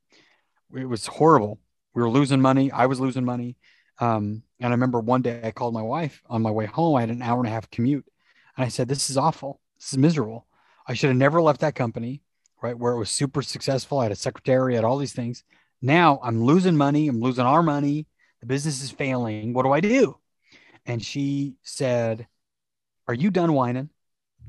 [0.75, 1.59] It was horrible.
[1.93, 2.71] We were losing money.
[2.71, 3.57] I was losing money.
[3.99, 6.95] Um, and I remember one day I called my wife on my way home.
[6.95, 8.05] I had an hour and a half commute.
[8.57, 9.61] And I said, This is awful.
[9.77, 10.47] This is miserable.
[10.87, 12.23] I should have never left that company,
[12.61, 12.77] right?
[12.77, 13.99] Where it was super successful.
[13.99, 15.43] I had a secretary, I had all these things.
[15.79, 17.07] Now I'm losing money.
[17.07, 18.07] I'm losing our money.
[18.39, 19.53] The business is failing.
[19.53, 20.17] What do I do?
[20.87, 22.27] And she said,
[23.07, 23.89] Are you done whining?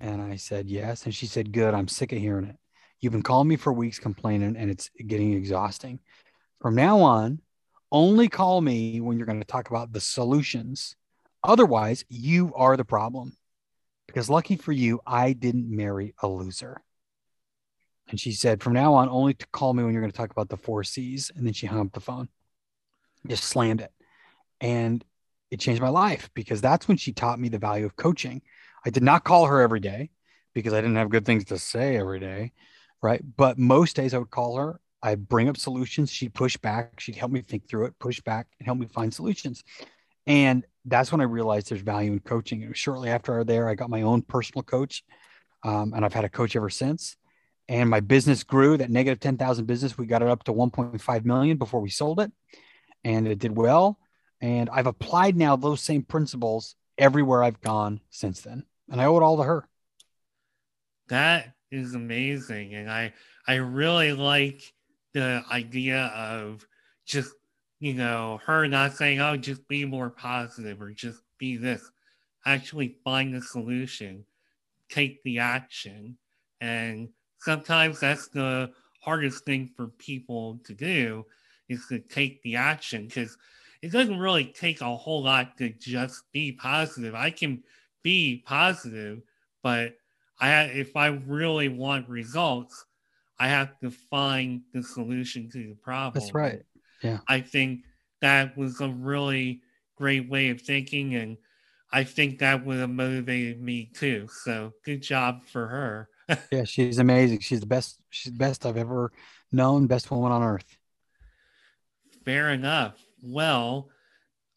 [0.01, 1.05] And I said, Yes.
[1.05, 1.75] And she said, Good.
[1.75, 2.57] I'm sick of hearing it.
[3.01, 6.01] You've been calling me for weeks complaining, and it's getting exhausting.
[6.61, 7.41] From now on,
[7.93, 10.97] only call me when you're going to talk about the solutions.
[11.43, 13.37] Otherwise, you are the problem.
[14.07, 16.83] Because lucky for you, I didn't marry a loser.
[18.09, 20.31] And she said, From now on, only to call me when you're going to talk
[20.31, 21.31] about the four C's.
[21.35, 22.29] And then she hung up the phone,
[23.27, 23.93] just slammed it.
[24.61, 25.05] And
[25.51, 28.43] it changed my life because that's when she taught me the value of coaching.
[28.85, 30.11] I did not call her every day
[30.53, 32.53] because I didn't have good things to say every day.
[33.03, 33.23] Right.
[33.37, 34.81] But most days I would call her.
[35.03, 36.11] I'd bring up solutions.
[36.11, 36.99] She'd push back.
[37.01, 39.63] She'd help me think through it, push back, and help me find solutions.
[40.27, 42.67] And that's when I realized there's value in coaching.
[42.67, 45.05] Was shortly after I was there, I got my own personal coach.
[45.63, 47.17] Um, and I've had a coach ever since.
[47.69, 49.97] And my business grew that negative 10,000 business.
[49.97, 52.33] We got it up to 1.5 million before we sold it.
[53.03, 53.99] And it did well.
[54.41, 59.17] And I've applied now those same principles everywhere I've gone since then and I owe
[59.17, 59.69] it all to her.
[61.09, 63.13] That is amazing, and I
[63.47, 64.73] I really like
[65.13, 66.67] the idea of
[67.07, 67.33] just
[67.81, 71.91] you know her not saying oh just be more positive or just be this
[72.47, 74.25] actually find the solution
[74.89, 76.17] take the action
[76.61, 78.71] and sometimes that's the
[79.03, 81.25] hardest thing for people to do
[81.69, 83.37] is to take the action because
[83.83, 87.15] it doesn't really take a whole lot to just be positive.
[87.15, 87.63] I can
[88.05, 89.23] be positive,
[89.65, 89.97] but
[90.39, 92.85] I if I really want results,
[93.41, 96.23] I have to find the solution to the problem.
[96.23, 96.63] That's right.
[97.03, 97.19] Yeah.
[97.29, 97.81] I think
[98.21, 99.63] that was a really
[99.97, 101.37] great way of thinking and
[101.93, 104.27] I think that would have motivated me too.
[104.29, 106.09] So good job for her.
[106.51, 107.41] yeah, she's amazing.
[107.41, 108.01] She's the best.
[108.11, 109.13] She's the best I've ever
[109.53, 109.87] known.
[109.87, 110.77] Best woman on earth.
[112.25, 112.99] Fair enough.
[113.23, 113.91] Well,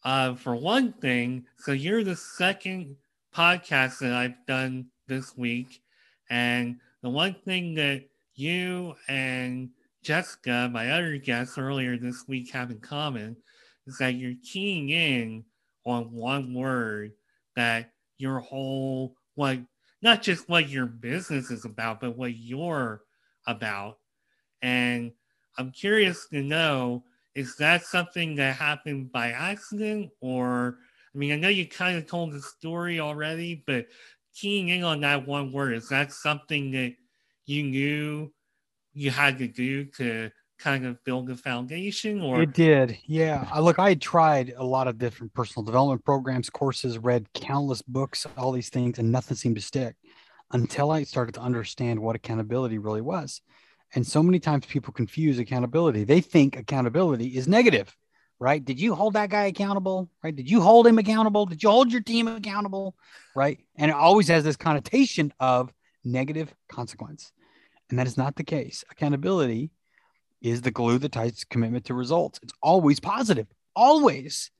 [0.02, 2.96] uh, for one thing, so you're the second
[3.38, 5.80] podcast that I've done this week,
[6.28, 8.02] and the one thing that
[8.34, 9.70] you and
[10.02, 13.36] Jessica, my other guest earlier this week, have in common
[13.86, 15.44] is that you're keying in
[15.86, 17.12] on one word
[17.54, 19.60] that your whole what
[20.02, 23.02] not just what your business is about, but what you're
[23.46, 23.98] about.
[24.62, 25.12] And
[25.56, 27.04] I'm curious to know
[27.36, 30.78] is that something that happened by accident or
[31.14, 33.86] I mean I know you kind of told the story already, but
[34.34, 36.94] keying in on that one word, is that something that
[37.46, 38.32] you knew
[38.92, 42.42] you had to do to kind of build a foundation or?
[42.42, 42.98] It did.
[43.06, 43.48] Yeah.
[43.60, 48.26] Look i had tried a lot of different personal development programs courses read countless books
[48.36, 49.94] all these things and nothing seemed to stick
[50.52, 53.40] until i started to understand what accountability really was.
[53.94, 56.04] And so many times people confuse accountability.
[56.04, 57.96] They think accountability is negative
[58.40, 61.70] right did you hold that guy accountable right did you hold him accountable did you
[61.70, 62.94] hold your team accountable
[63.34, 65.72] right and it always has this connotation of
[66.04, 67.32] negative consequence
[67.90, 69.70] and that is not the case accountability
[70.40, 72.38] is the glue that ties commitment to results.
[72.42, 74.50] It's always positive, always.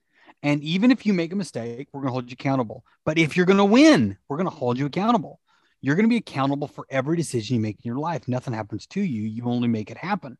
[0.43, 2.85] And even if you make a mistake, we're going to hold you accountable.
[3.05, 5.39] But if you're going to win, we're going to hold you accountable.
[5.81, 8.27] You're going to be accountable for every decision you make in your life.
[8.27, 10.37] Nothing happens to you, you only make it happen.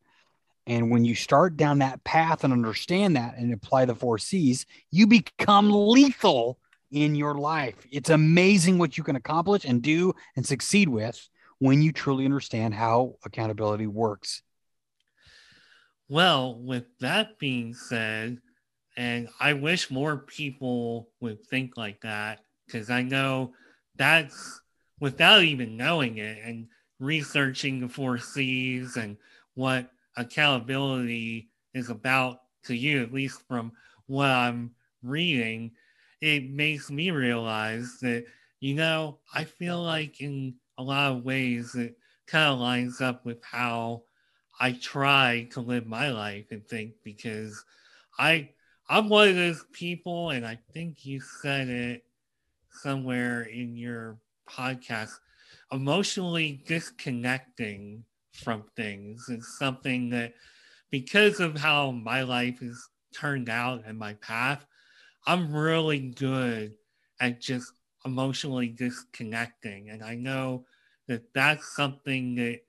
[0.69, 4.67] And when you start down that path and understand that and apply the four C's,
[4.91, 6.59] you become lethal
[6.91, 7.75] in your life.
[7.91, 11.27] It's amazing what you can accomplish and do and succeed with
[11.57, 14.43] when you truly understand how accountability works.
[16.07, 18.37] Well, with that being said,
[18.95, 23.53] and I wish more people would think like that because I know
[23.95, 24.61] that's
[24.99, 26.67] without even knowing it and
[26.99, 29.17] researching the four C's and
[29.55, 33.71] what accountability is about to you, at least from
[34.07, 34.71] what I'm
[35.03, 35.71] reading,
[36.21, 38.25] it makes me realize that,
[38.59, 43.25] you know, I feel like in a lot of ways it kind of lines up
[43.25, 44.03] with how
[44.59, 47.63] I try to live my life and think because
[48.17, 48.49] I
[48.89, 52.03] I'm one of those people, and I think you said it
[52.71, 54.17] somewhere in your
[54.49, 55.11] podcast.
[55.71, 58.03] Emotionally disconnecting
[58.39, 60.33] from things is something that,
[60.91, 62.81] because of how my life has
[63.15, 64.65] turned out and my path,
[65.27, 66.73] I'm really good
[67.19, 67.71] at just
[68.05, 69.89] emotionally disconnecting.
[69.89, 70.65] And I know
[71.07, 72.61] that that's something that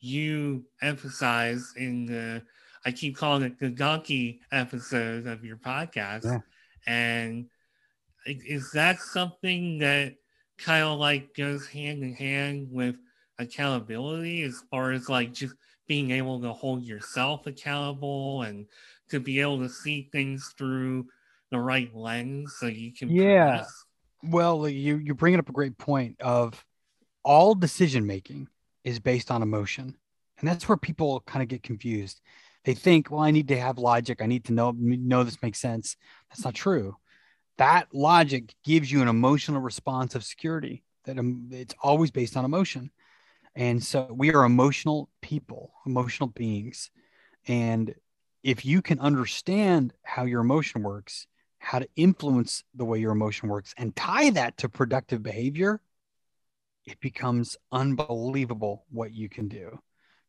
[0.00, 2.42] you emphasize in the
[2.84, 6.24] I keep calling it the donkey episode of your podcast.
[6.24, 6.40] Yeah.
[6.86, 7.46] And
[8.26, 10.14] is that something that
[10.58, 12.96] kind of like goes hand in hand with
[13.42, 15.54] accountability as far as like just
[15.86, 18.66] being able to hold yourself accountable and
[19.10, 21.06] to be able to see things through
[21.50, 23.84] the right lens so you can yeah progress?
[24.22, 26.64] well you you're bringing up a great point of
[27.24, 28.48] all decision making
[28.84, 29.96] is based on emotion.
[30.38, 32.20] And that's where people kind of get confused.
[32.64, 34.20] They think, well, I need to have logic.
[34.20, 35.96] I need to know, know this makes sense.
[36.30, 36.96] That's not true.
[37.58, 42.44] That logic gives you an emotional response of security that um, it's always based on
[42.44, 42.90] emotion.
[43.54, 46.90] And so we are emotional people, emotional beings.
[47.46, 47.94] And
[48.42, 51.26] if you can understand how your emotion works,
[51.58, 55.80] how to influence the way your emotion works, and tie that to productive behavior,
[56.86, 59.78] it becomes unbelievable what you can do.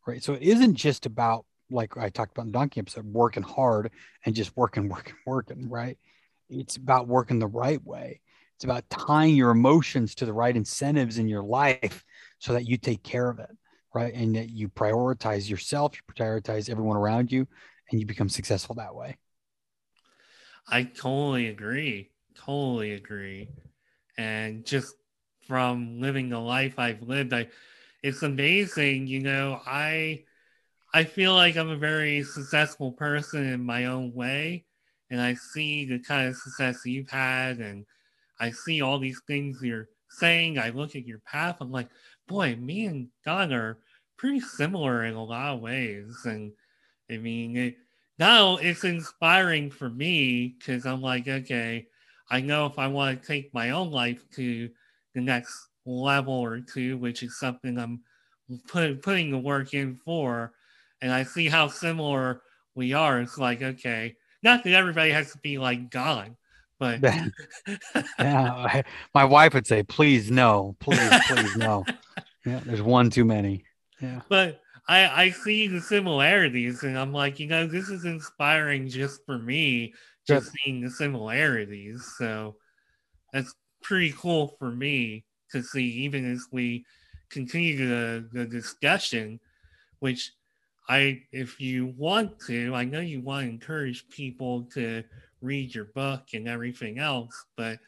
[0.06, 0.22] Right.
[0.22, 3.92] So it isn't just about, like I talked about in the donkey episode, working hard
[4.26, 5.70] and just working, working, working.
[5.70, 5.98] Right.
[6.50, 8.22] It's about working the right way.
[8.56, 12.06] It's about tying your emotions to the right incentives in your life
[12.44, 13.50] so that you take care of it.
[13.96, 14.14] Right.
[14.14, 17.48] And that you prioritize yourself, you prioritize everyone around you,
[17.90, 19.18] and you become successful that way.
[20.68, 22.12] I totally agree.
[22.36, 23.50] Totally agree.
[24.18, 24.96] And just
[25.48, 27.34] from living the life I've lived.
[27.34, 27.48] I,
[28.02, 29.62] it's amazing, you know.
[29.66, 30.24] I,
[30.94, 34.66] I feel like I'm a very successful person in my own way,
[35.10, 37.86] and I see the kind of success you've had, and
[38.40, 40.60] I see all these things you're saying.
[40.60, 41.58] I look at your path.
[41.60, 41.90] I'm like,
[42.28, 43.80] boy, me and Don are
[44.18, 46.52] pretty similar in a lot of ways, and
[47.12, 47.76] I mean, it,
[48.20, 51.88] now it's inspiring for me because I'm like, okay,
[52.30, 54.70] I know if I want to take my own life to
[55.14, 58.02] the next level or two, which is something I'm
[58.68, 60.54] put, putting the work in for,
[61.02, 62.42] and I see how similar
[62.76, 63.20] we are.
[63.20, 66.36] It's like, okay, not that everybody has to be like Don,
[66.80, 67.00] but
[68.20, 68.82] yeah,
[69.14, 71.86] my wife would say, please no, please, please no.
[72.46, 73.64] Yeah, there's one too many.
[74.02, 74.20] Yeah.
[74.28, 79.26] But I, I see the similarities and I'm like, you know, this is inspiring just
[79.26, 79.94] for me,
[80.28, 80.60] just Good.
[80.60, 82.06] seeing the similarities.
[82.18, 82.58] So
[83.32, 86.86] that's pretty cool for me to see, even as we
[87.30, 89.40] continue the, the discussion,
[90.00, 90.34] which
[90.90, 95.04] I, if you want to, I know you want to encourage people to
[95.44, 97.80] read your book and everything else, but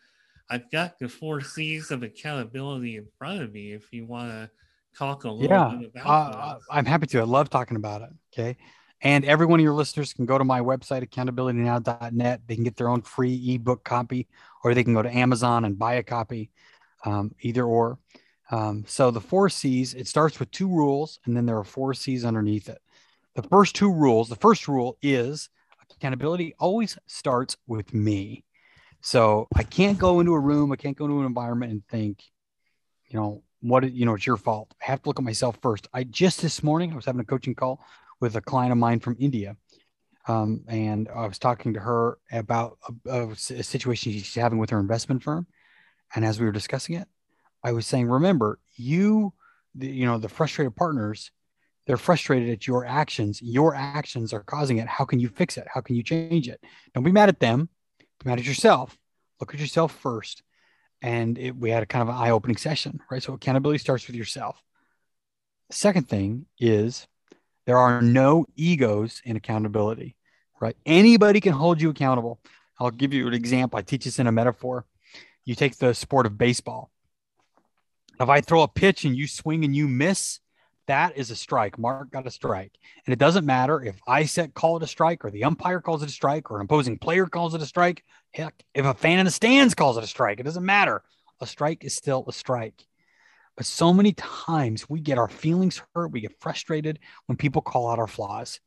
[0.50, 4.50] I've got the four C's of accountability in front of me if you want to
[4.96, 7.20] talk a little yeah, bit about uh, I'm happy to.
[7.20, 8.10] I love talking about it.
[8.34, 8.58] Okay.
[9.02, 12.42] And every one of your listeners can go to my website, accountabilitynow.net.
[12.48, 14.28] They can get their own free ebook copy,
[14.64, 16.52] or they can go to Amazon and buy a copy,
[17.06, 18.00] um, either or.
[18.52, 21.94] Um, so the four C's, it starts with two rules, and then there are four
[21.94, 22.80] C's underneath it.
[23.36, 25.50] The first two rules, the first rule is
[25.96, 28.44] accountability always starts with me.
[29.02, 32.24] So I can't go into a room, I can't go into an environment and think,
[33.08, 34.74] you know, what you know, it's your fault.
[34.82, 35.88] I have to look at myself first.
[35.94, 37.84] I just this morning I was having a coaching call
[38.20, 39.56] with a client of mine from India.
[40.28, 44.80] Um, and I was talking to her about a, a, situation she's having with her
[44.80, 45.46] investment firm.
[46.16, 47.08] And as we were discussing it,
[47.64, 49.34] I was saying, remember, you,
[49.76, 51.32] the, you know, the frustrated partners,
[51.86, 53.42] they're frustrated at your actions.
[53.42, 54.88] Your actions are causing it.
[54.88, 55.68] How can you fix it?
[55.72, 56.60] How can you change it?
[56.94, 57.70] Don't be mad at them.
[58.00, 58.98] Be mad at yourself.
[59.40, 60.44] Look at yourself first
[61.06, 64.16] and it, we had a kind of an eye-opening session right so accountability starts with
[64.16, 64.62] yourself
[65.72, 67.08] second thing is
[67.66, 70.16] there are no egos in accountability
[70.60, 72.40] right anybody can hold you accountable
[72.80, 74.86] i'll give you an example i teach this in a metaphor
[75.44, 76.90] you take the sport of baseball
[78.20, 80.40] if i throw a pitch and you swing and you miss
[80.88, 81.78] that is a strike.
[81.80, 82.78] Mark got a strike.
[83.06, 86.04] And it doesn't matter if I set call it a strike or the umpire calls
[86.04, 88.04] it a strike or an opposing player calls it a strike.
[88.34, 91.04] Heck, if a fan in the stands calls it a strike, it doesn't matter.
[91.42, 92.86] A strike is still a strike.
[93.56, 97.90] But so many times we get our feelings hurt, we get frustrated when people call
[97.90, 98.60] out our flaws,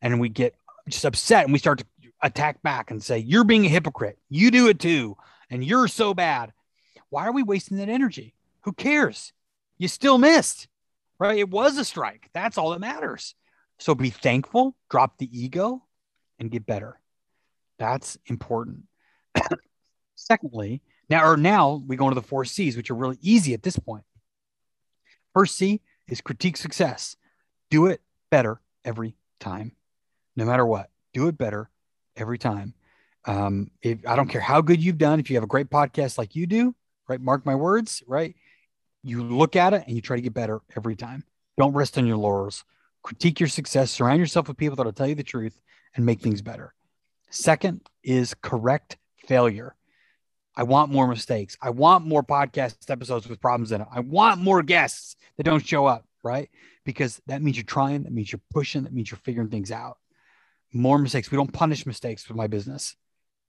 [0.00, 0.54] and we get
[0.88, 1.86] just upset and we start to
[2.22, 4.18] attack back and say, You're being a hypocrite.
[4.28, 5.16] You do it too.
[5.48, 6.52] And you're so bad.
[7.10, 8.34] Why are we wasting that energy?
[8.62, 9.32] Who cares?
[9.78, 10.66] You still missed
[11.22, 11.38] right?
[11.38, 12.28] It was a strike.
[12.32, 13.36] That's all that matters.
[13.78, 15.84] So be thankful, drop the ego,
[16.40, 17.00] and get better.
[17.78, 18.82] That's important.
[20.16, 23.62] Secondly, now or now we go into the four C's, which are really easy at
[23.62, 24.02] this point.
[25.32, 27.14] First C is critique success.
[27.70, 29.76] Do it better every time,
[30.34, 30.90] no matter what.
[31.14, 31.70] Do it better
[32.16, 32.74] every time.
[33.26, 36.18] Um, if I don't care how good you've done, if you have a great podcast
[36.18, 36.74] like you do,
[37.08, 37.20] right?
[37.20, 38.34] Mark my words, right?
[39.02, 41.24] You look at it and you try to get better every time.
[41.58, 42.64] Don't rest on your laurels.
[43.02, 43.90] Critique your success.
[43.90, 45.60] Surround yourself with people that will tell you the truth
[45.94, 46.72] and make things better.
[47.30, 48.96] Second is correct
[49.26, 49.74] failure.
[50.54, 51.56] I want more mistakes.
[51.60, 53.88] I want more podcast episodes with problems in it.
[53.90, 56.50] I want more guests that don't show up, right?
[56.84, 59.98] Because that means you're trying, that means you're pushing, that means you're figuring things out.
[60.72, 61.30] More mistakes.
[61.30, 62.96] We don't punish mistakes with my business,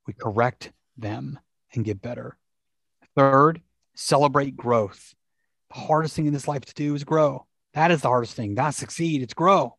[0.07, 1.39] we correct them
[1.73, 2.37] and get better.
[3.15, 3.61] Third,
[3.95, 5.13] celebrate growth
[5.73, 7.45] hardest thing in this life to do is grow.
[7.73, 9.77] That is the hardest thing, not succeed, it's grow.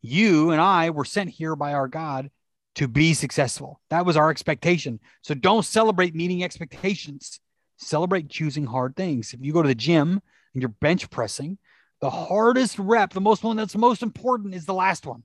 [0.00, 2.30] You and I were sent here by our God
[2.76, 3.80] to be successful.
[3.90, 5.00] That was our expectation.
[5.22, 7.40] So don't celebrate meeting expectations.
[7.78, 9.34] Celebrate choosing hard things.
[9.34, 10.20] If you go to the gym
[10.54, 11.58] and you're bench pressing,
[12.00, 15.24] the hardest rep, the most one that's most important is the last one.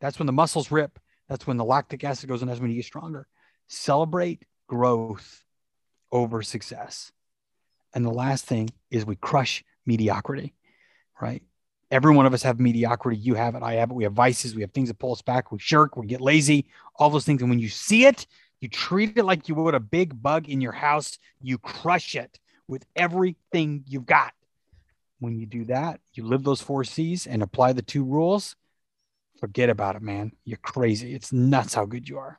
[0.00, 0.98] That's when the muscles rip.
[1.28, 2.48] That's when the lactic acid goes in.
[2.48, 3.26] That's when you get stronger.
[3.68, 5.44] Celebrate growth
[6.12, 7.12] over success.
[7.94, 10.54] And the last thing is we crush mediocrity,
[11.20, 11.42] right?
[11.90, 13.18] Every one of us have mediocrity.
[13.18, 13.62] You have it.
[13.62, 13.94] I have it.
[13.94, 14.54] We have vices.
[14.54, 15.50] We have things that pull us back.
[15.50, 15.96] We shirk.
[15.96, 16.66] We get lazy.
[16.96, 17.42] All those things.
[17.42, 18.26] And when you see it,
[18.60, 21.18] you treat it like you would a big bug in your house.
[21.40, 22.38] You crush it
[22.68, 24.32] with everything you've got.
[25.18, 28.56] When you do that, you live those four C's and apply the two rules.
[29.40, 30.32] Forget about it, man.
[30.44, 31.14] You're crazy.
[31.14, 32.38] It's nuts how good you are.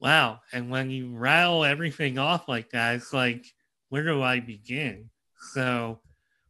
[0.00, 0.40] Wow.
[0.52, 3.46] And when you rattle everything off like that, it's like,
[3.88, 5.08] where do I begin?
[5.52, 6.00] So,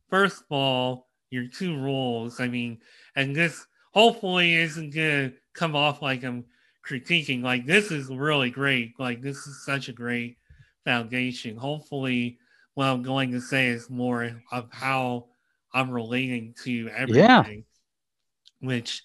[0.08, 2.40] first of all, your two rules.
[2.40, 2.78] I mean,
[3.16, 6.44] and this hopefully isn't going to come off like I'm
[6.88, 7.42] critiquing.
[7.42, 8.92] Like, this is really great.
[8.98, 10.36] Like, this is such a great
[10.84, 11.56] foundation.
[11.56, 12.38] Hopefully,
[12.74, 15.26] what I'm going to say is more of how
[15.72, 17.64] I'm relating to everything,
[18.60, 18.66] yeah.
[18.66, 19.02] which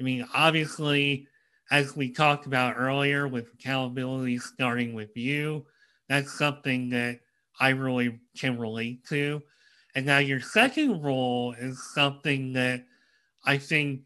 [0.00, 1.26] I mean, obviously,
[1.70, 5.66] as we talked about earlier with accountability starting with you,
[6.08, 7.20] that's something that
[7.60, 9.42] I really can relate to.
[9.94, 12.84] And now your second role is something that
[13.44, 14.02] I think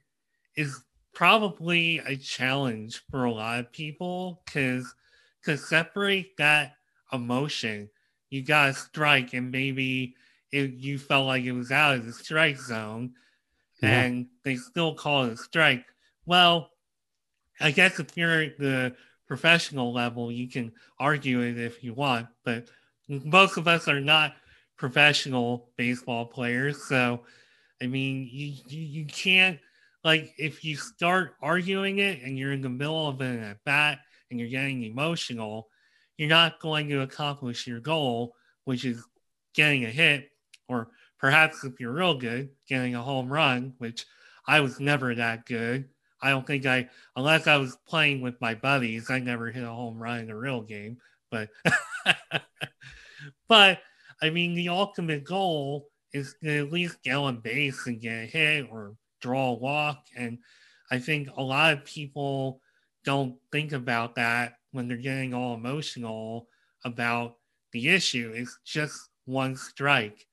[0.57, 0.83] is
[1.15, 4.95] probably a challenge for a lot of people because
[5.45, 6.77] to separate that
[7.13, 7.91] emotion,
[8.31, 10.15] you got a strike and maybe
[10.51, 13.13] it, you felt like it was out of the strike zone
[13.83, 14.03] yeah.
[14.03, 15.85] and they still call it a strike.
[16.25, 16.71] Well,
[17.61, 18.95] I guess if you're at the
[19.27, 22.69] professional level, you can argue it if you want, but
[23.09, 24.35] most of us are not
[24.77, 26.85] professional baseball players.
[26.85, 27.21] So,
[27.81, 29.59] I mean, you, you, you can't,
[30.05, 34.01] like, if you start arguing it and you're in the middle of an at bat
[34.31, 35.69] and you're getting emotional,
[36.17, 38.35] you're not going to accomplish your goal,
[38.65, 39.05] which is
[39.55, 40.31] getting a hit,
[40.69, 40.89] or
[41.19, 44.07] perhaps if you're real good, getting a home run, which
[44.47, 45.89] I was never that good.
[46.23, 49.69] I don't think I, unless I was playing with my buddies, I never hit a
[49.69, 50.99] home run in a real game.
[51.31, 51.49] But,
[53.49, 53.81] but
[54.23, 58.27] I mean, the ultimate goal is to at least get on base and get a
[58.27, 60.05] hit or draw a walk.
[60.17, 60.39] And
[60.91, 62.61] I think a lot of people
[63.05, 66.47] don't think about that when they're getting all emotional
[66.85, 67.37] about
[67.73, 68.33] the issue.
[68.35, 70.27] It's just one strike.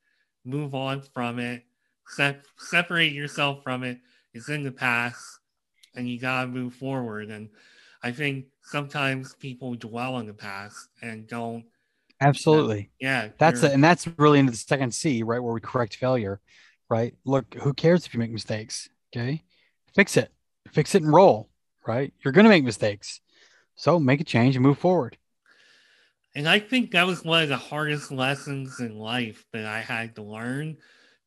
[0.46, 1.64] Move on from it.
[2.10, 4.00] Se- separate yourself from it.
[4.34, 5.39] It's in the past
[6.00, 7.30] and you got to move forward.
[7.30, 7.50] And
[8.02, 11.66] I think sometimes people dwell in the past and don't.
[12.22, 12.90] Absolutely.
[13.00, 13.30] yeah.
[13.38, 13.72] That's it.
[13.72, 15.40] And that's really into the second C, right?
[15.40, 16.42] Where we correct failure,
[16.90, 17.14] right?
[17.26, 18.90] Look, who cares if you make mistakes?
[19.14, 19.44] Okay.
[19.96, 20.32] Fix it,
[20.72, 21.50] fix it and roll,
[21.86, 22.14] right?
[22.24, 23.22] You're going to make mistakes.
[23.76, 25.18] So make a change and move forward.
[26.36, 30.16] And I think that was one of the hardest lessons in life that I had
[30.16, 30.78] to learn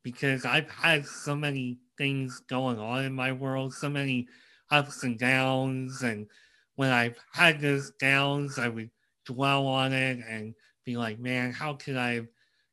[0.02, 4.28] because I've had so many things going on in my world, so many
[4.72, 6.02] ups and downs.
[6.02, 6.26] And
[6.74, 8.90] when I've had those downs, I would
[9.26, 10.54] dwell on it and
[10.84, 12.26] be like, man, how could I have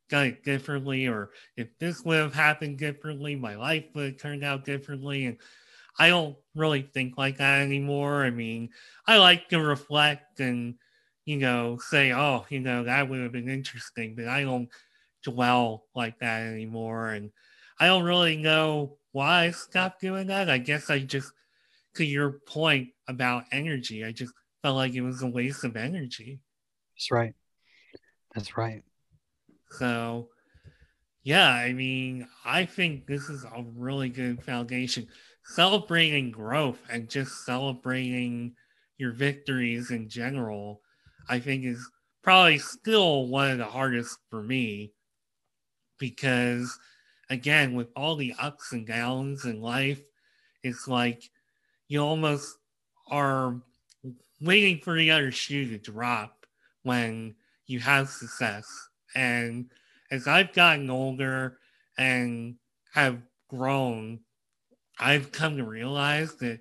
[0.08, 1.06] done it differently?
[1.06, 5.26] Or if this would have happened differently, my life would have turned out differently.
[5.26, 5.36] And
[5.98, 8.24] I don't really think like that anymore.
[8.24, 8.70] I mean,
[9.06, 10.74] I like to reflect and,
[11.26, 14.70] you know, say, oh, you know, that would have been interesting, but I don't
[15.22, 17.10] dwell like that anymore.
[17.10, 17.30] And
[17.78, 20.48] I don't really know why I stopped doing that.
[20.48, 21.32] I guess I just
[21.96, 24.32] to your point about energy, I just
[24.62, 26.40] felt like it was a waste of energy.
[26.94, 27.34] That's right.
[28.34, 28.82] That's right.
[29.72, 30.28] So,
[31.22, 35.06] yeah, I mean, I think this is a really good foundation.
[35.44, 38.54] Celebrating growth and just celebrating
[38.98, 40.80] your victories in general,
[41.28, 41.88] I think is
[42.22, 44.92] probably still one of the hardest for me
[45.98, 46.78] because,
[47.28, 50.00] again, with all the ups and downs in life,
[50.62, 51.22] it's like
[51.90, 52.56] you almost
[53.08, 53.60] are
[54.40, 56.46] waiting for the other shoe to drop
[56.84, 57.34] when
[57.66, 58.64] you have success.
[59.16, 59.68] And
[60.12, 61.58] as I've gotten older
[61.98, 62.54] and
[62.94, 64.20] have grown,
[65.00, 66.60] I've come to realize that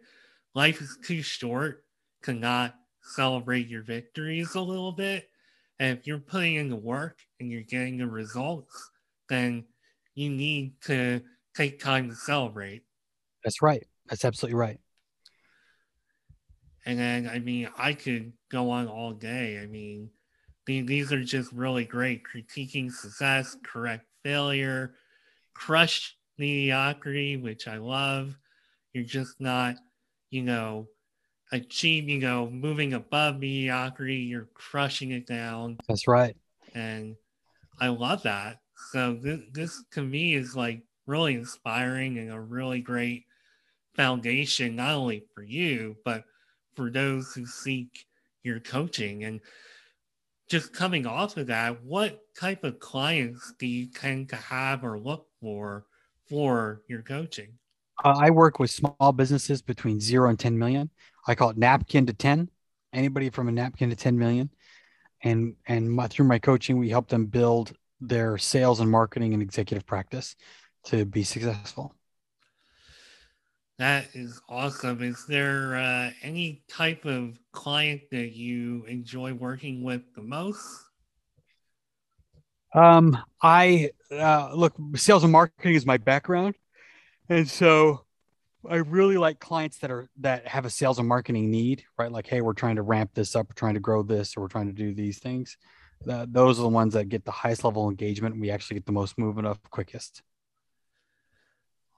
[0.56, 1.86] life is too short
[2.24, 2.74] to not
[3.04, 5.30] celebrate your victories a little bit.
[5.78, 8.90] And if you're putting in the work and you're getting the results,
[9.30, 9.66] then
[10.16, 11.22] you need to
[11.56, 12.82] take time to celebrate.
[13.44, 13.86] That's right.
[14.08, 14.80] That's absolutely right.
[16.86, 19.60] And then, I mean, I could go on all day.
[19.60, 20.10] I mean,
[20.66, 24.94] these are just really great critiquing success, correct failure,
[25.54, 28.38] crush mediocrity, which I love.
[28.94, 29.76] You're just not,
[30.30, 30.88] you know,
[31.52, 34.18] achieving, you know, moving above mediocrity.
[34.18, 35.78] You're crushing it down.
[35.88, 36.36] That's right.
[36.76, 37.16] And
[37.80, 38.60] I love that.
[38.92, 43.26] So this, this to me is like really inspiring and a really great
[43.96, 46.24] foundation, not only for you, but
[46.80, 48.06] for those who seek
[48.42, 49.26] your coaching.
[49.26, 49.42] And
[50.50, 54.98] just coming off of that, what type of clients do you tend to have or
[54.98, 55.86] look for
[56.30, 57.50] for your coaching?
[58.02, 60.90] Uh, I work with small businesses between zero and 10 million.
[61.28, 62.50] I call it napkin to 10.
[62.94, 64.50] Anybody from a napkin to 10 million.
[65.22, 69.44] And and my, through my coaching, we help them build their sales and marketing and
[69.44, 70.38] executive practice
[70.86, 71.94] to be successful.
[73.80, 75.02] That is awesome.
[75.02, 80.60] Is there uh, any type of client that you enjoy working with the most?
[82.76, 86.56] Um, I uh, look, sales and marketing is my background,
[87.30, 88.02] and so
[88.70, 92.12] I really like clients that are that have a sales and marketing need, right?
[92.12, 94.50] Like, hey, we're trying to ramp this up, we're trying to grow this, or we're
[94.50, 95.56] trying to do these things.
[96.06, 98.38] That those are the ones that get the highest level engagement.
[98.42, 100.22] We actually get the most movement up quickest.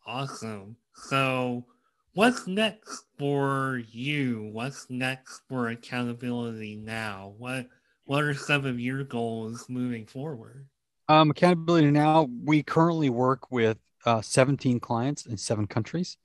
[0.05, 0.75] Awesome.
[0.93, 1.65] So,
[2.13, 4.49] what's next for you?
[4.51, 7.33] What's next for accountability now?
[7.37, 7.67] What
[8.05, 10.67] what are some of your goals moving forward?
[11.07, 16.17] Um, accountability now, we currently work with uh, 17 clients in seven countries.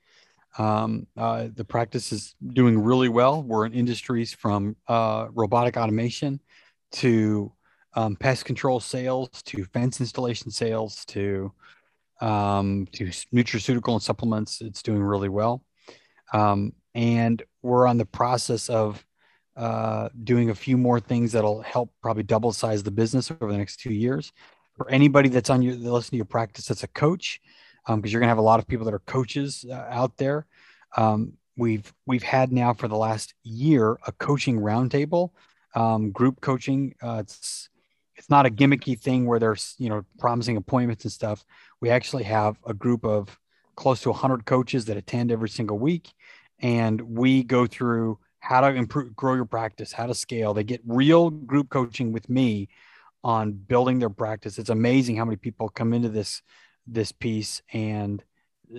[0.58, 3.42] Um, uh, the practice is doing really well.
[3.42, 6.40] We're in industries from uh, robotic automation
[6.92, 7.52] to
[7.94, 11.52] um, pest control sales to fence installation sales to
[12.20, 14.60] um, to nutraceutical and supplements.
[14.60, 15.62] It's doing really well.
[16.32, 19.04] Um, and we're on the process of
[19.56, 23.58] uh, doing a few more things that'll help probably double size the business over the
[23.58, 24.32] next two years.
[24.76, 27.40] For anybody that's on your listen to your practice that's a coach,
[27.86, 30.46] because um, you're to have a lot of people that are coaches uh, out there.
[30.96, 35.30] Um, we've we've had now for the last year a coaching roundtable,
[35.74, 36.94] um, group coaching.
[37.02, 37.70] Uh, it's
[38.16, 41.44] it's not a gimmicky thing where there's you know promising appointments and stuff.
[41.80, 43.38] We actually have a group of
[43.76, 46.12] close to 100 coaches that attend every single week,
[46.60, 50.54] and we go through how to improve, grow your practice, how to scale.
[50.54, 52.68] They get real group coaching with me
[53.24, 54.58] on building their practice.
[54.58, 56.42] It's amazing how many people come into this
[56.86, 58.22] this piece and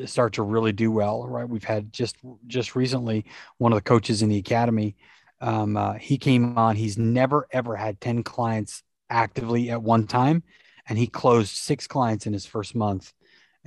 [0.05, 1.27] start to really do well.
[1.27, 1.47] Right?
[1.47, 2.15] We've had just
[2.47, 3.25] just recently
[3.57, 4.95] one of the coaches in the academy.
[5.41, 6.75] Um, uh, he came on.
[6.75, 10.43] He's never ever had ten clients actively at one time,
[10.87, 13.13] and he closed six clients in his first month,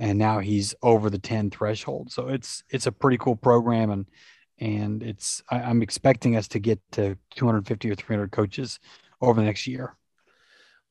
[0.01, 2.11] and now he's over the ten threshold.
[2.11, 4.05] So it's it's a pretty cool program, and
[4.59, 8.79] and it's I, I'm expecting us to get to 250 or 300 coaches
[9.21, 9.95] over the next year.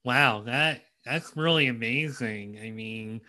[0.04, 2.60] Wow, that that's really amazing.
[2.62, 3.20] I mean,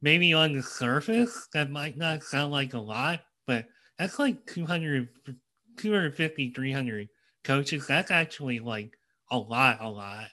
[0.00, 3.66] maybe on the surface that might not sound like a lot, but
[3.98, 5.10] that's like 200
[5.76, 7.08] 250 300
[7.44, 7.86] coaches.
[7.86, 8.96] That's actually like
[9.30, 10.28] a lot, a lot.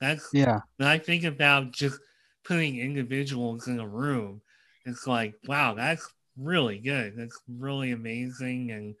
[0.00, 0.60] That's yeah.
[0.76, 1.98] When I think about just
[2.44, 4.40] putting individuals in a room,
[4.84, 7.14] it's like, wow, that's really good.
[7.16, 8.70] That's really amazing.
[8.70, 8.94] And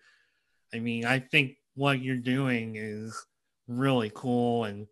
[0.74, 3.26] I mean, I think what you're doing is
[3.66, 4.86] really cool and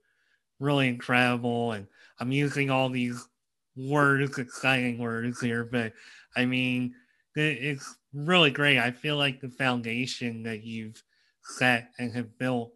[0.61, 1.73] really incredible.
[1.73, 1.87] And
[2.21, 3.29] I'm using all these
[3.77, 5.93] words, exciting words here, but
[6.37, 6.95] I mean,
[7.35, 8.79] it's really great.
[8.79, 11.03] I feel like the foundation that you've
[11.43, 12.73] set and have built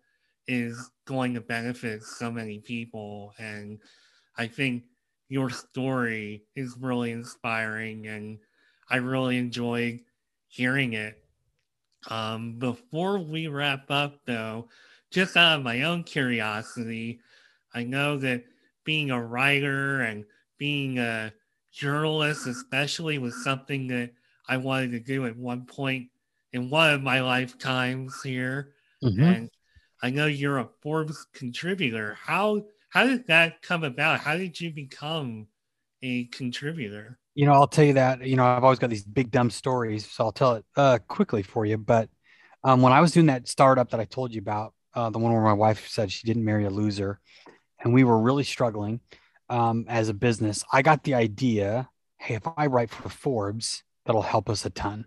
[0.46, 3.32] is going to benefit so many people.
[3.38, 3.78] And
[4.36, 4.84] I think
[5.32, 8.38] your story is really inspiring and
[8.90, 10.00] I really enjoyed
[10.46, 11.24] hearing it.
[12.08, 14.68] Um, before we wrap up, though,
[15.10, 17.20] just out of my own curiosity,
[17.72, 18.44] I know that
[18.84, 20.26] being a writer and
[20.58, 21.32] being a
[21.72, 24.10] journalist, especially, was something that
[24.46, 26.08] I wanted to do at one point
[26.52, 28.74] in one of my lifetimes here.
[29.02, 29.22] Mm-hmm.
[29.22, 29.50] And
[30.02, 32.18] I know you're a Forbes contributor.
[32.20, 34.20] How how did that come about?
[34.20, 35.46] How did you become
[36.02, 37.18] a contributor?
[37.34, 38.26] You know, I'll tell you that.
[38.26, 41.42] You know, I've always got these big dumb stories, so I'll tell it uh, quickly
[41.42, 41.78] for you.
[41.78, 42.10] But
[42.62, 45.32] um, when I was doing that startup that I told you about, uh, the one
[45.32, 47.18] where my wife said she didn't marry a loser,
[47.82, 49.00] and we were really struggling
[49.48, 51.88] um, as a business, I got the idea
[52.18, 55.06] hey, if I write for Forbes, that'll help us a ton.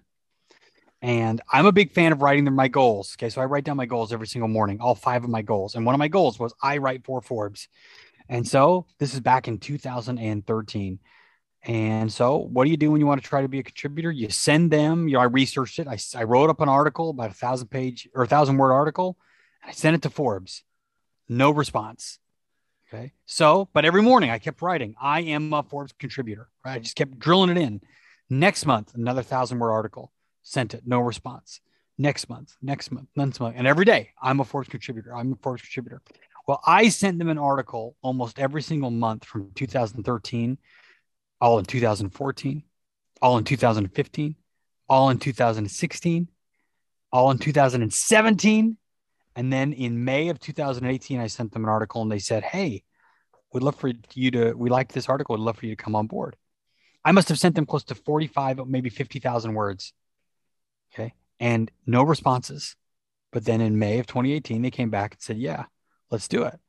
[1.06, 3.16] And I'm a big fan of writing my goals.
[3.16, 3.30] Okay.
[3.30, 5.76] So I write down my goals every single morning, all five of my goals.
[5.76, 7.68] And one of my goals was I write for Forbes.
[8.28, 11.00] And so this is back in 2013.
[11.62, 14.12] And so what do you do when you want to try to be a contributor?
[14.12, 15.88] You send them, you know, I researched it.
[15.88, 19.16] I, I wrote up an article, about a thousand page or a thousand word article.
[19.64, 20.64] I sent it to Forbes.
[21.30, 22.18] No response.
[22.92, 23.14] Okay.
[23.28, 26.50] So, but every morning I kept writing, I am a Forbes contributor.
[26.66, 26.74] Right.
[26.74, 27.82] I just kept drilling it in.
[28.28, 30.12] Next month, another thousand word article.
[30.46, 30.84] Sent it.
[30.86, 31.60] No response.
[31.98, 33.56] Next month, next month, next month.
[33.58, 35.14] And every day, I'm a Forbes contributor.
[35.14, 36.02] I'm a Forbes contributor.
[36.48, 40.58] Well, I sent them an article almost every single month from 2013,
[41.42, 42.64] all in 2014,
[43.22, 44.36] all in 2015,
[44.88, 46.30] all in 2016,
[47.12, 48.78] all in 2017
[49.36, 52.84] and then in May of 2018, I sent them an article and they said, Hey,
[53.54, 55.36] we'd love for you to, we like this article.
[55.36, 56.36] We'd love for you to come on board.
[57.04, 59.94] I must have sent them close to 45, maybe 50,000 words.
[60.96, 61.14] Okay.
[61.40, 62.76] And no responses.
[63.32, 65.66] But then in May of 2018, they came back and said, Yeah,
[66.10, 66.60] let's do it.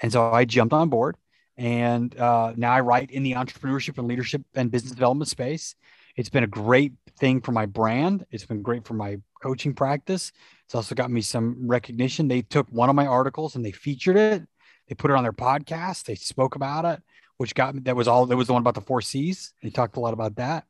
[0.00, 1.16] And so I jumped on board.
[1.56, 5.74] And uh, now I write in the entrepreneurship and leadership and business development space.
[6.16, 8.26] It's been a great thing for my brand.
[8.30, 10.32] It's been great for my coaching practice.
[10.64, 12.28] It's also got me some recognition.
[12.28, 14.42] They took one of my articles and they featured it.
[14.88, 16.04] They put it on their podcast.
[16.04, 17.02] They spoke about it,
[17.38, 17.82] which got me.
[17.82, 18.26] That was all.
[18.26, 19.52] That was the one about the four C's.
[19.62, 20.64] They talked a lot about that,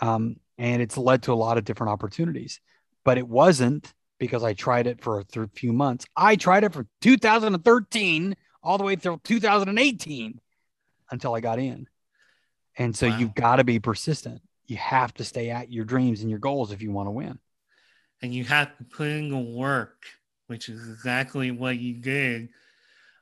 [0.00, 2.60] um, and it's led to a lot of different opportunities.
[3.04, 6.06] But it wasn't because I tried it for a th- few months.
[6.16, 10.40] I tried it from 2013 all the way through 2018
[11.10, 11.86] until I got in.
[12.76, 13.18] And so wow.
[13.18, 14.40] you've got to be persistent.
[14.66, 17.38] you have to stay at your dreams and your goals if you want to win.
[18.22, 20.06] And you have to put in the work,
[20.46, 22.48] which is exactly what you did.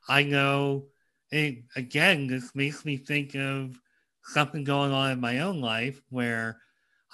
[0.09, 0.85] I know
[1.33, 3.80] it again, this makes me think of
[4.24, 6.61] something going on in my own life where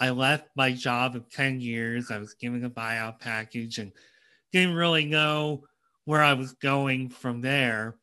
[0.01, 2.11] I left my job of 10 years.
[2.11, 3.92] I was given a buyout package and
[4.53, 5.64] didn't really know
[6.05, 7.96] where I was going from there.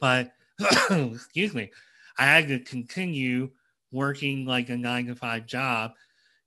[0.00, 0.32] But,
[0.90, 1.70] excuse me,
[2.18, 3.50] I had to continue
[3.92, 5.92] working like a nine to five job,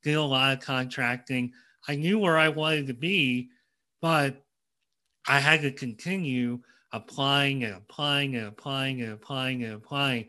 [0.04, 1.54] did a lot of contracting.
[1.88, 3.50] I knew where I wanted to be,
[4.02, 4.44] but
[5.28, 6.60] I had to continue
[6.92, 10.28] applying and applying and applying and applying and applying.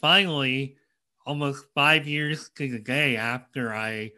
[0.00, 0.76] Finally,
[1.26, 4.12] almost five years to the day after I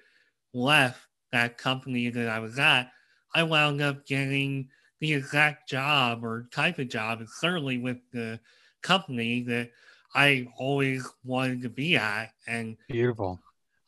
[0.53, 1.01] left
[1.33, 2.91] that company that I was at,
[3.35, 4.69] I wound up getting
[5.01, 8.41] the exact job or type of job, and certainly with the
[8.83, 9.71] company that
[10.15, 12.31] I always wanted to be at.
[12.47, 13.41] And beautiful.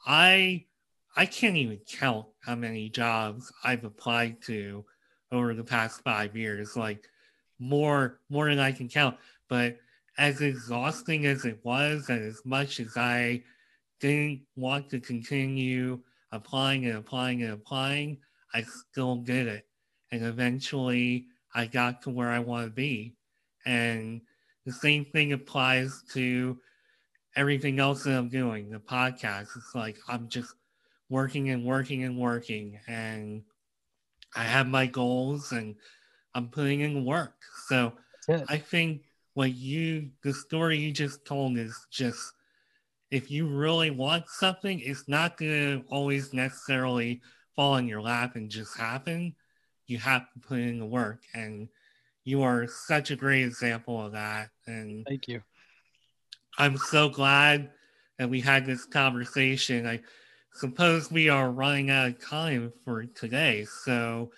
[0.07, 0.67] I
[1.17, 4.85] I can't even count how many jobs I've applied to
[5.33, 6.77] over the past five years.
[6.77, 7.09] Like
[7.59, 9.17] more more than I can count.
[9.49, 9.79] But
[10.19, 13.43] as exhausting as it was, and as much as I
[14.01, 16.01] didn't want to continue
[16.33, 18.19] applying and applying and applying,
[18.53, 19.67] I still did it.
[20.11, 23.15] And eventually I got to where I want to be.
[23.65, 24.21] And
[24.67, 26.59] the same thing applies to
[27.37, 29.49] everything else that I'm doing, the podcast.
[29.57, 30.55] It's like I'm just
[31.09, 32.79] working and working and working.
[32.89, 33.43] And
[34.35, 35.77] I have my goals and
[36.35, 37.35] I'm putting in work.
[37.67, 37.93] So
[38.49, 39.08] I think
[39.39, 42.33] what you the story you just told is just
[43.13, 47.23] if you really want something, it's not gonna always necessarily
[47.55, 49.37] fall in your lap and just happen.
[49.87, 51.69] You have to put in the work and
[52.25, 54.49] you are such a great example of that.
[54.67, 55.41] And thank you.
[56.59, 57.71] I'm so glad
[58.19, 59.87] that we had this conversation.
[59.87, 60.01] I
[60.55, 63.67] suppose we are running out of time for today.
[63.85, 64.33] So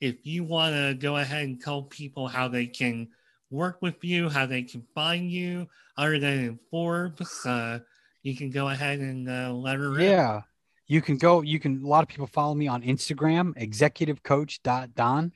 [0.00, 3.10] if you want to go ahead and tell people how they can
[3.50, 7.80] work with you, how they can find you, other than Forbes, uh,
[8.22, 10.42] you can go ahead and uh, let her Yeah.
[10.86, 15.32] You can go, you can, a lot of people follow me on Instagram, executivecoach.don.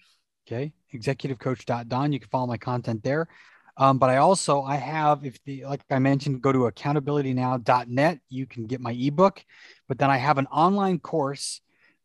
[0.46, 0.72] Okay.
[0.92, 2.12] Executivecoach.don.
[2.12, 3.28] You can follow my content there.
[3.76, 8.20] Um, but I also, I have, if the, like I mentioned, go to accountabilitynow.net.
[8.28, 9.44] You can get my ebook,
[9.88, 11.60] but then I have an online course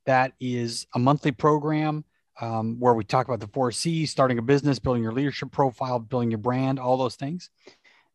[0.05, 2.03] that is a monthly program
[2.42, 6.00] um, where we talk about the four C's, starting a business, building your leadership profile,
[6.00, 7.50] building your brand, all those things.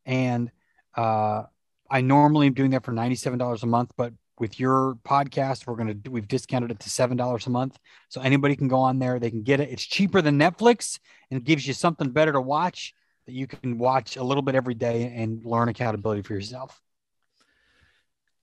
[0.07, 0.51] And
[0.97, 1.45] uh,
[1.91, 6.03] I normally am doing that for $97 a month, but with your podcast, we're going
[6.03, 7.79] to, we've discounted it to $7 a month.
[8.09, 9.71] So anybody can go on there, they can get it.
[9.71, 10.99] It's cheaper than Netflix
[11.31, 12.95] and gives you something better to watch
[13.27, 16.81] that you can watch a little bit every day and learn accountability for yourself.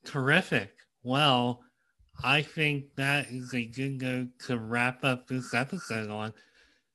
[0.06, 0.72] Terrific.
[1.04, 1.62] Well,
[2.24, 6.34] I think that is a good note to wrap up this episode on.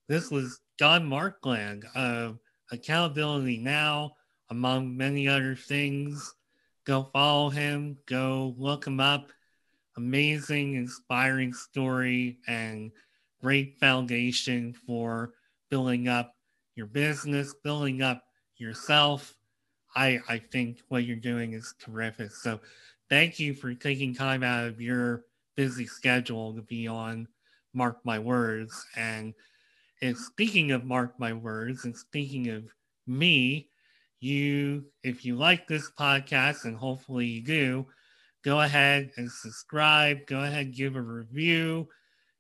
[0.09, 2.39] This was Don Markland of
[2.71, 4.13] Accountability Now,
[4.51, 6.35] among many other things.
[6.85, 9.33] Go follow him, go look him up.
[9.97, 12.93] Amazing, inspiring story and
[13.43, 15.33] great foundation for
[15.71, 16.37] building up
[16.77, 18.23] your business, building up
[18.59, 19.35] yourself.
[19.97, 22.31] I, I think what you're doing is terrific.
[22.31, 22.61] So
[23.09, 25.25] thank you for taking time out of your
[25.57, 27.29] busy schedule to be on
[27.73, 28.85] Mark My Words.
[28.97, 29.35] And,
[30.03, 32.65] and speaking of Mark My Words and speaking of
[33.07, 33.69] me,
[34.21, 37.87] you, if you like this podcast, and hopefully you do,
[38.45, 40.27] go ahead and subscribe.
[40.27, 41.89] Go ahead give a review.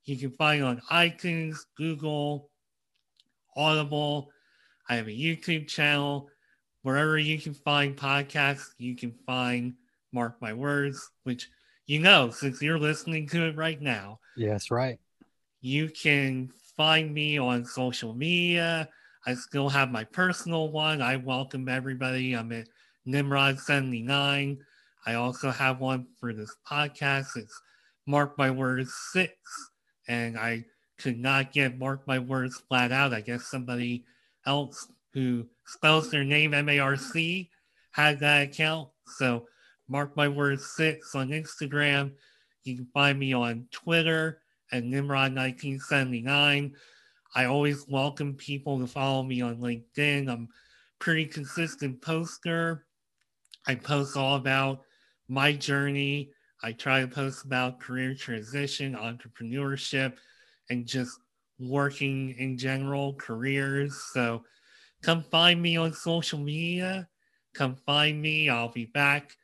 [0.04, 2.50] You can find on iTunes, Google,
[3.56, 4.30] Audible.
[4.88, 6.28] I have a YouTube channel.
[6.82, 9.74] Wherever you can find podcasts, you can find
[10.12, 11.48] Mark My Words, which
[11.86, 14.18] you know, since you're listening to it right now.
[14.36, 14.98] Yes, right.
[15.60, 18.88] You can find me on social media.
[19.24, 21.00] I still have my personal one.
[21.00, 22.34] I welcome everybody.
[22.34, 22.68] I'm at
[23.06, 24.58] Nimrod79.
[25.06, 27.36] I also have one for this podcast.
[27.36, 27.60] It's
[28.06, 29.32] Mark My Words 6.
[30.08, 30.64] And I
[30.98, 33.14] could not get Mark My Words flat out.
[33.14, 34.04] I guess somebody
[34.44, 37.50] else who spells their name M A R C
[37.92, 38.88] had that account.
[39.06, 39.46] So
[39.88, 42.12] Mark My Words 6 on Instagram.
[42.64, 44.40] You can find me on Twitter
[44.72, 46.72] at Nimrod1979.
[47.34, 50.28] I always welcome people to follow me on LinkedIn.
[50.28, 50.48] I'm
[50.98, 52.86] pretty consistent poster.
[53.66, 54.80] I post all about
[55.28, 56.30] my journey.
[56.62, 60.14] I try to post about career transition, entrepreneurship,
[60.68, 61.20] and just
[61.60, 63.94] working in general, careers.
[64.12, 64.42] So
[65.02, 67.08] come find me on social media.
[67.54, 68.48] Come find me.
[68.48, 69.36] I'll be back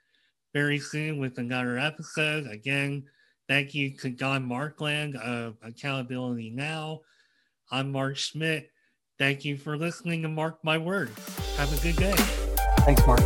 [0.53, 2.47] very soon with another episode.
[2.47, 3.05] Again,
[3.49, 7.01] thank you to Don Markland of Accountability Now.
[7.71, 8.71] I'm Mark Schmidt.
[9.19, 11.17] Thank you for listening to Mark My Words.
[11.57, 12.15] Have a good day.
[12.85, 13.21] Thanks, Mark.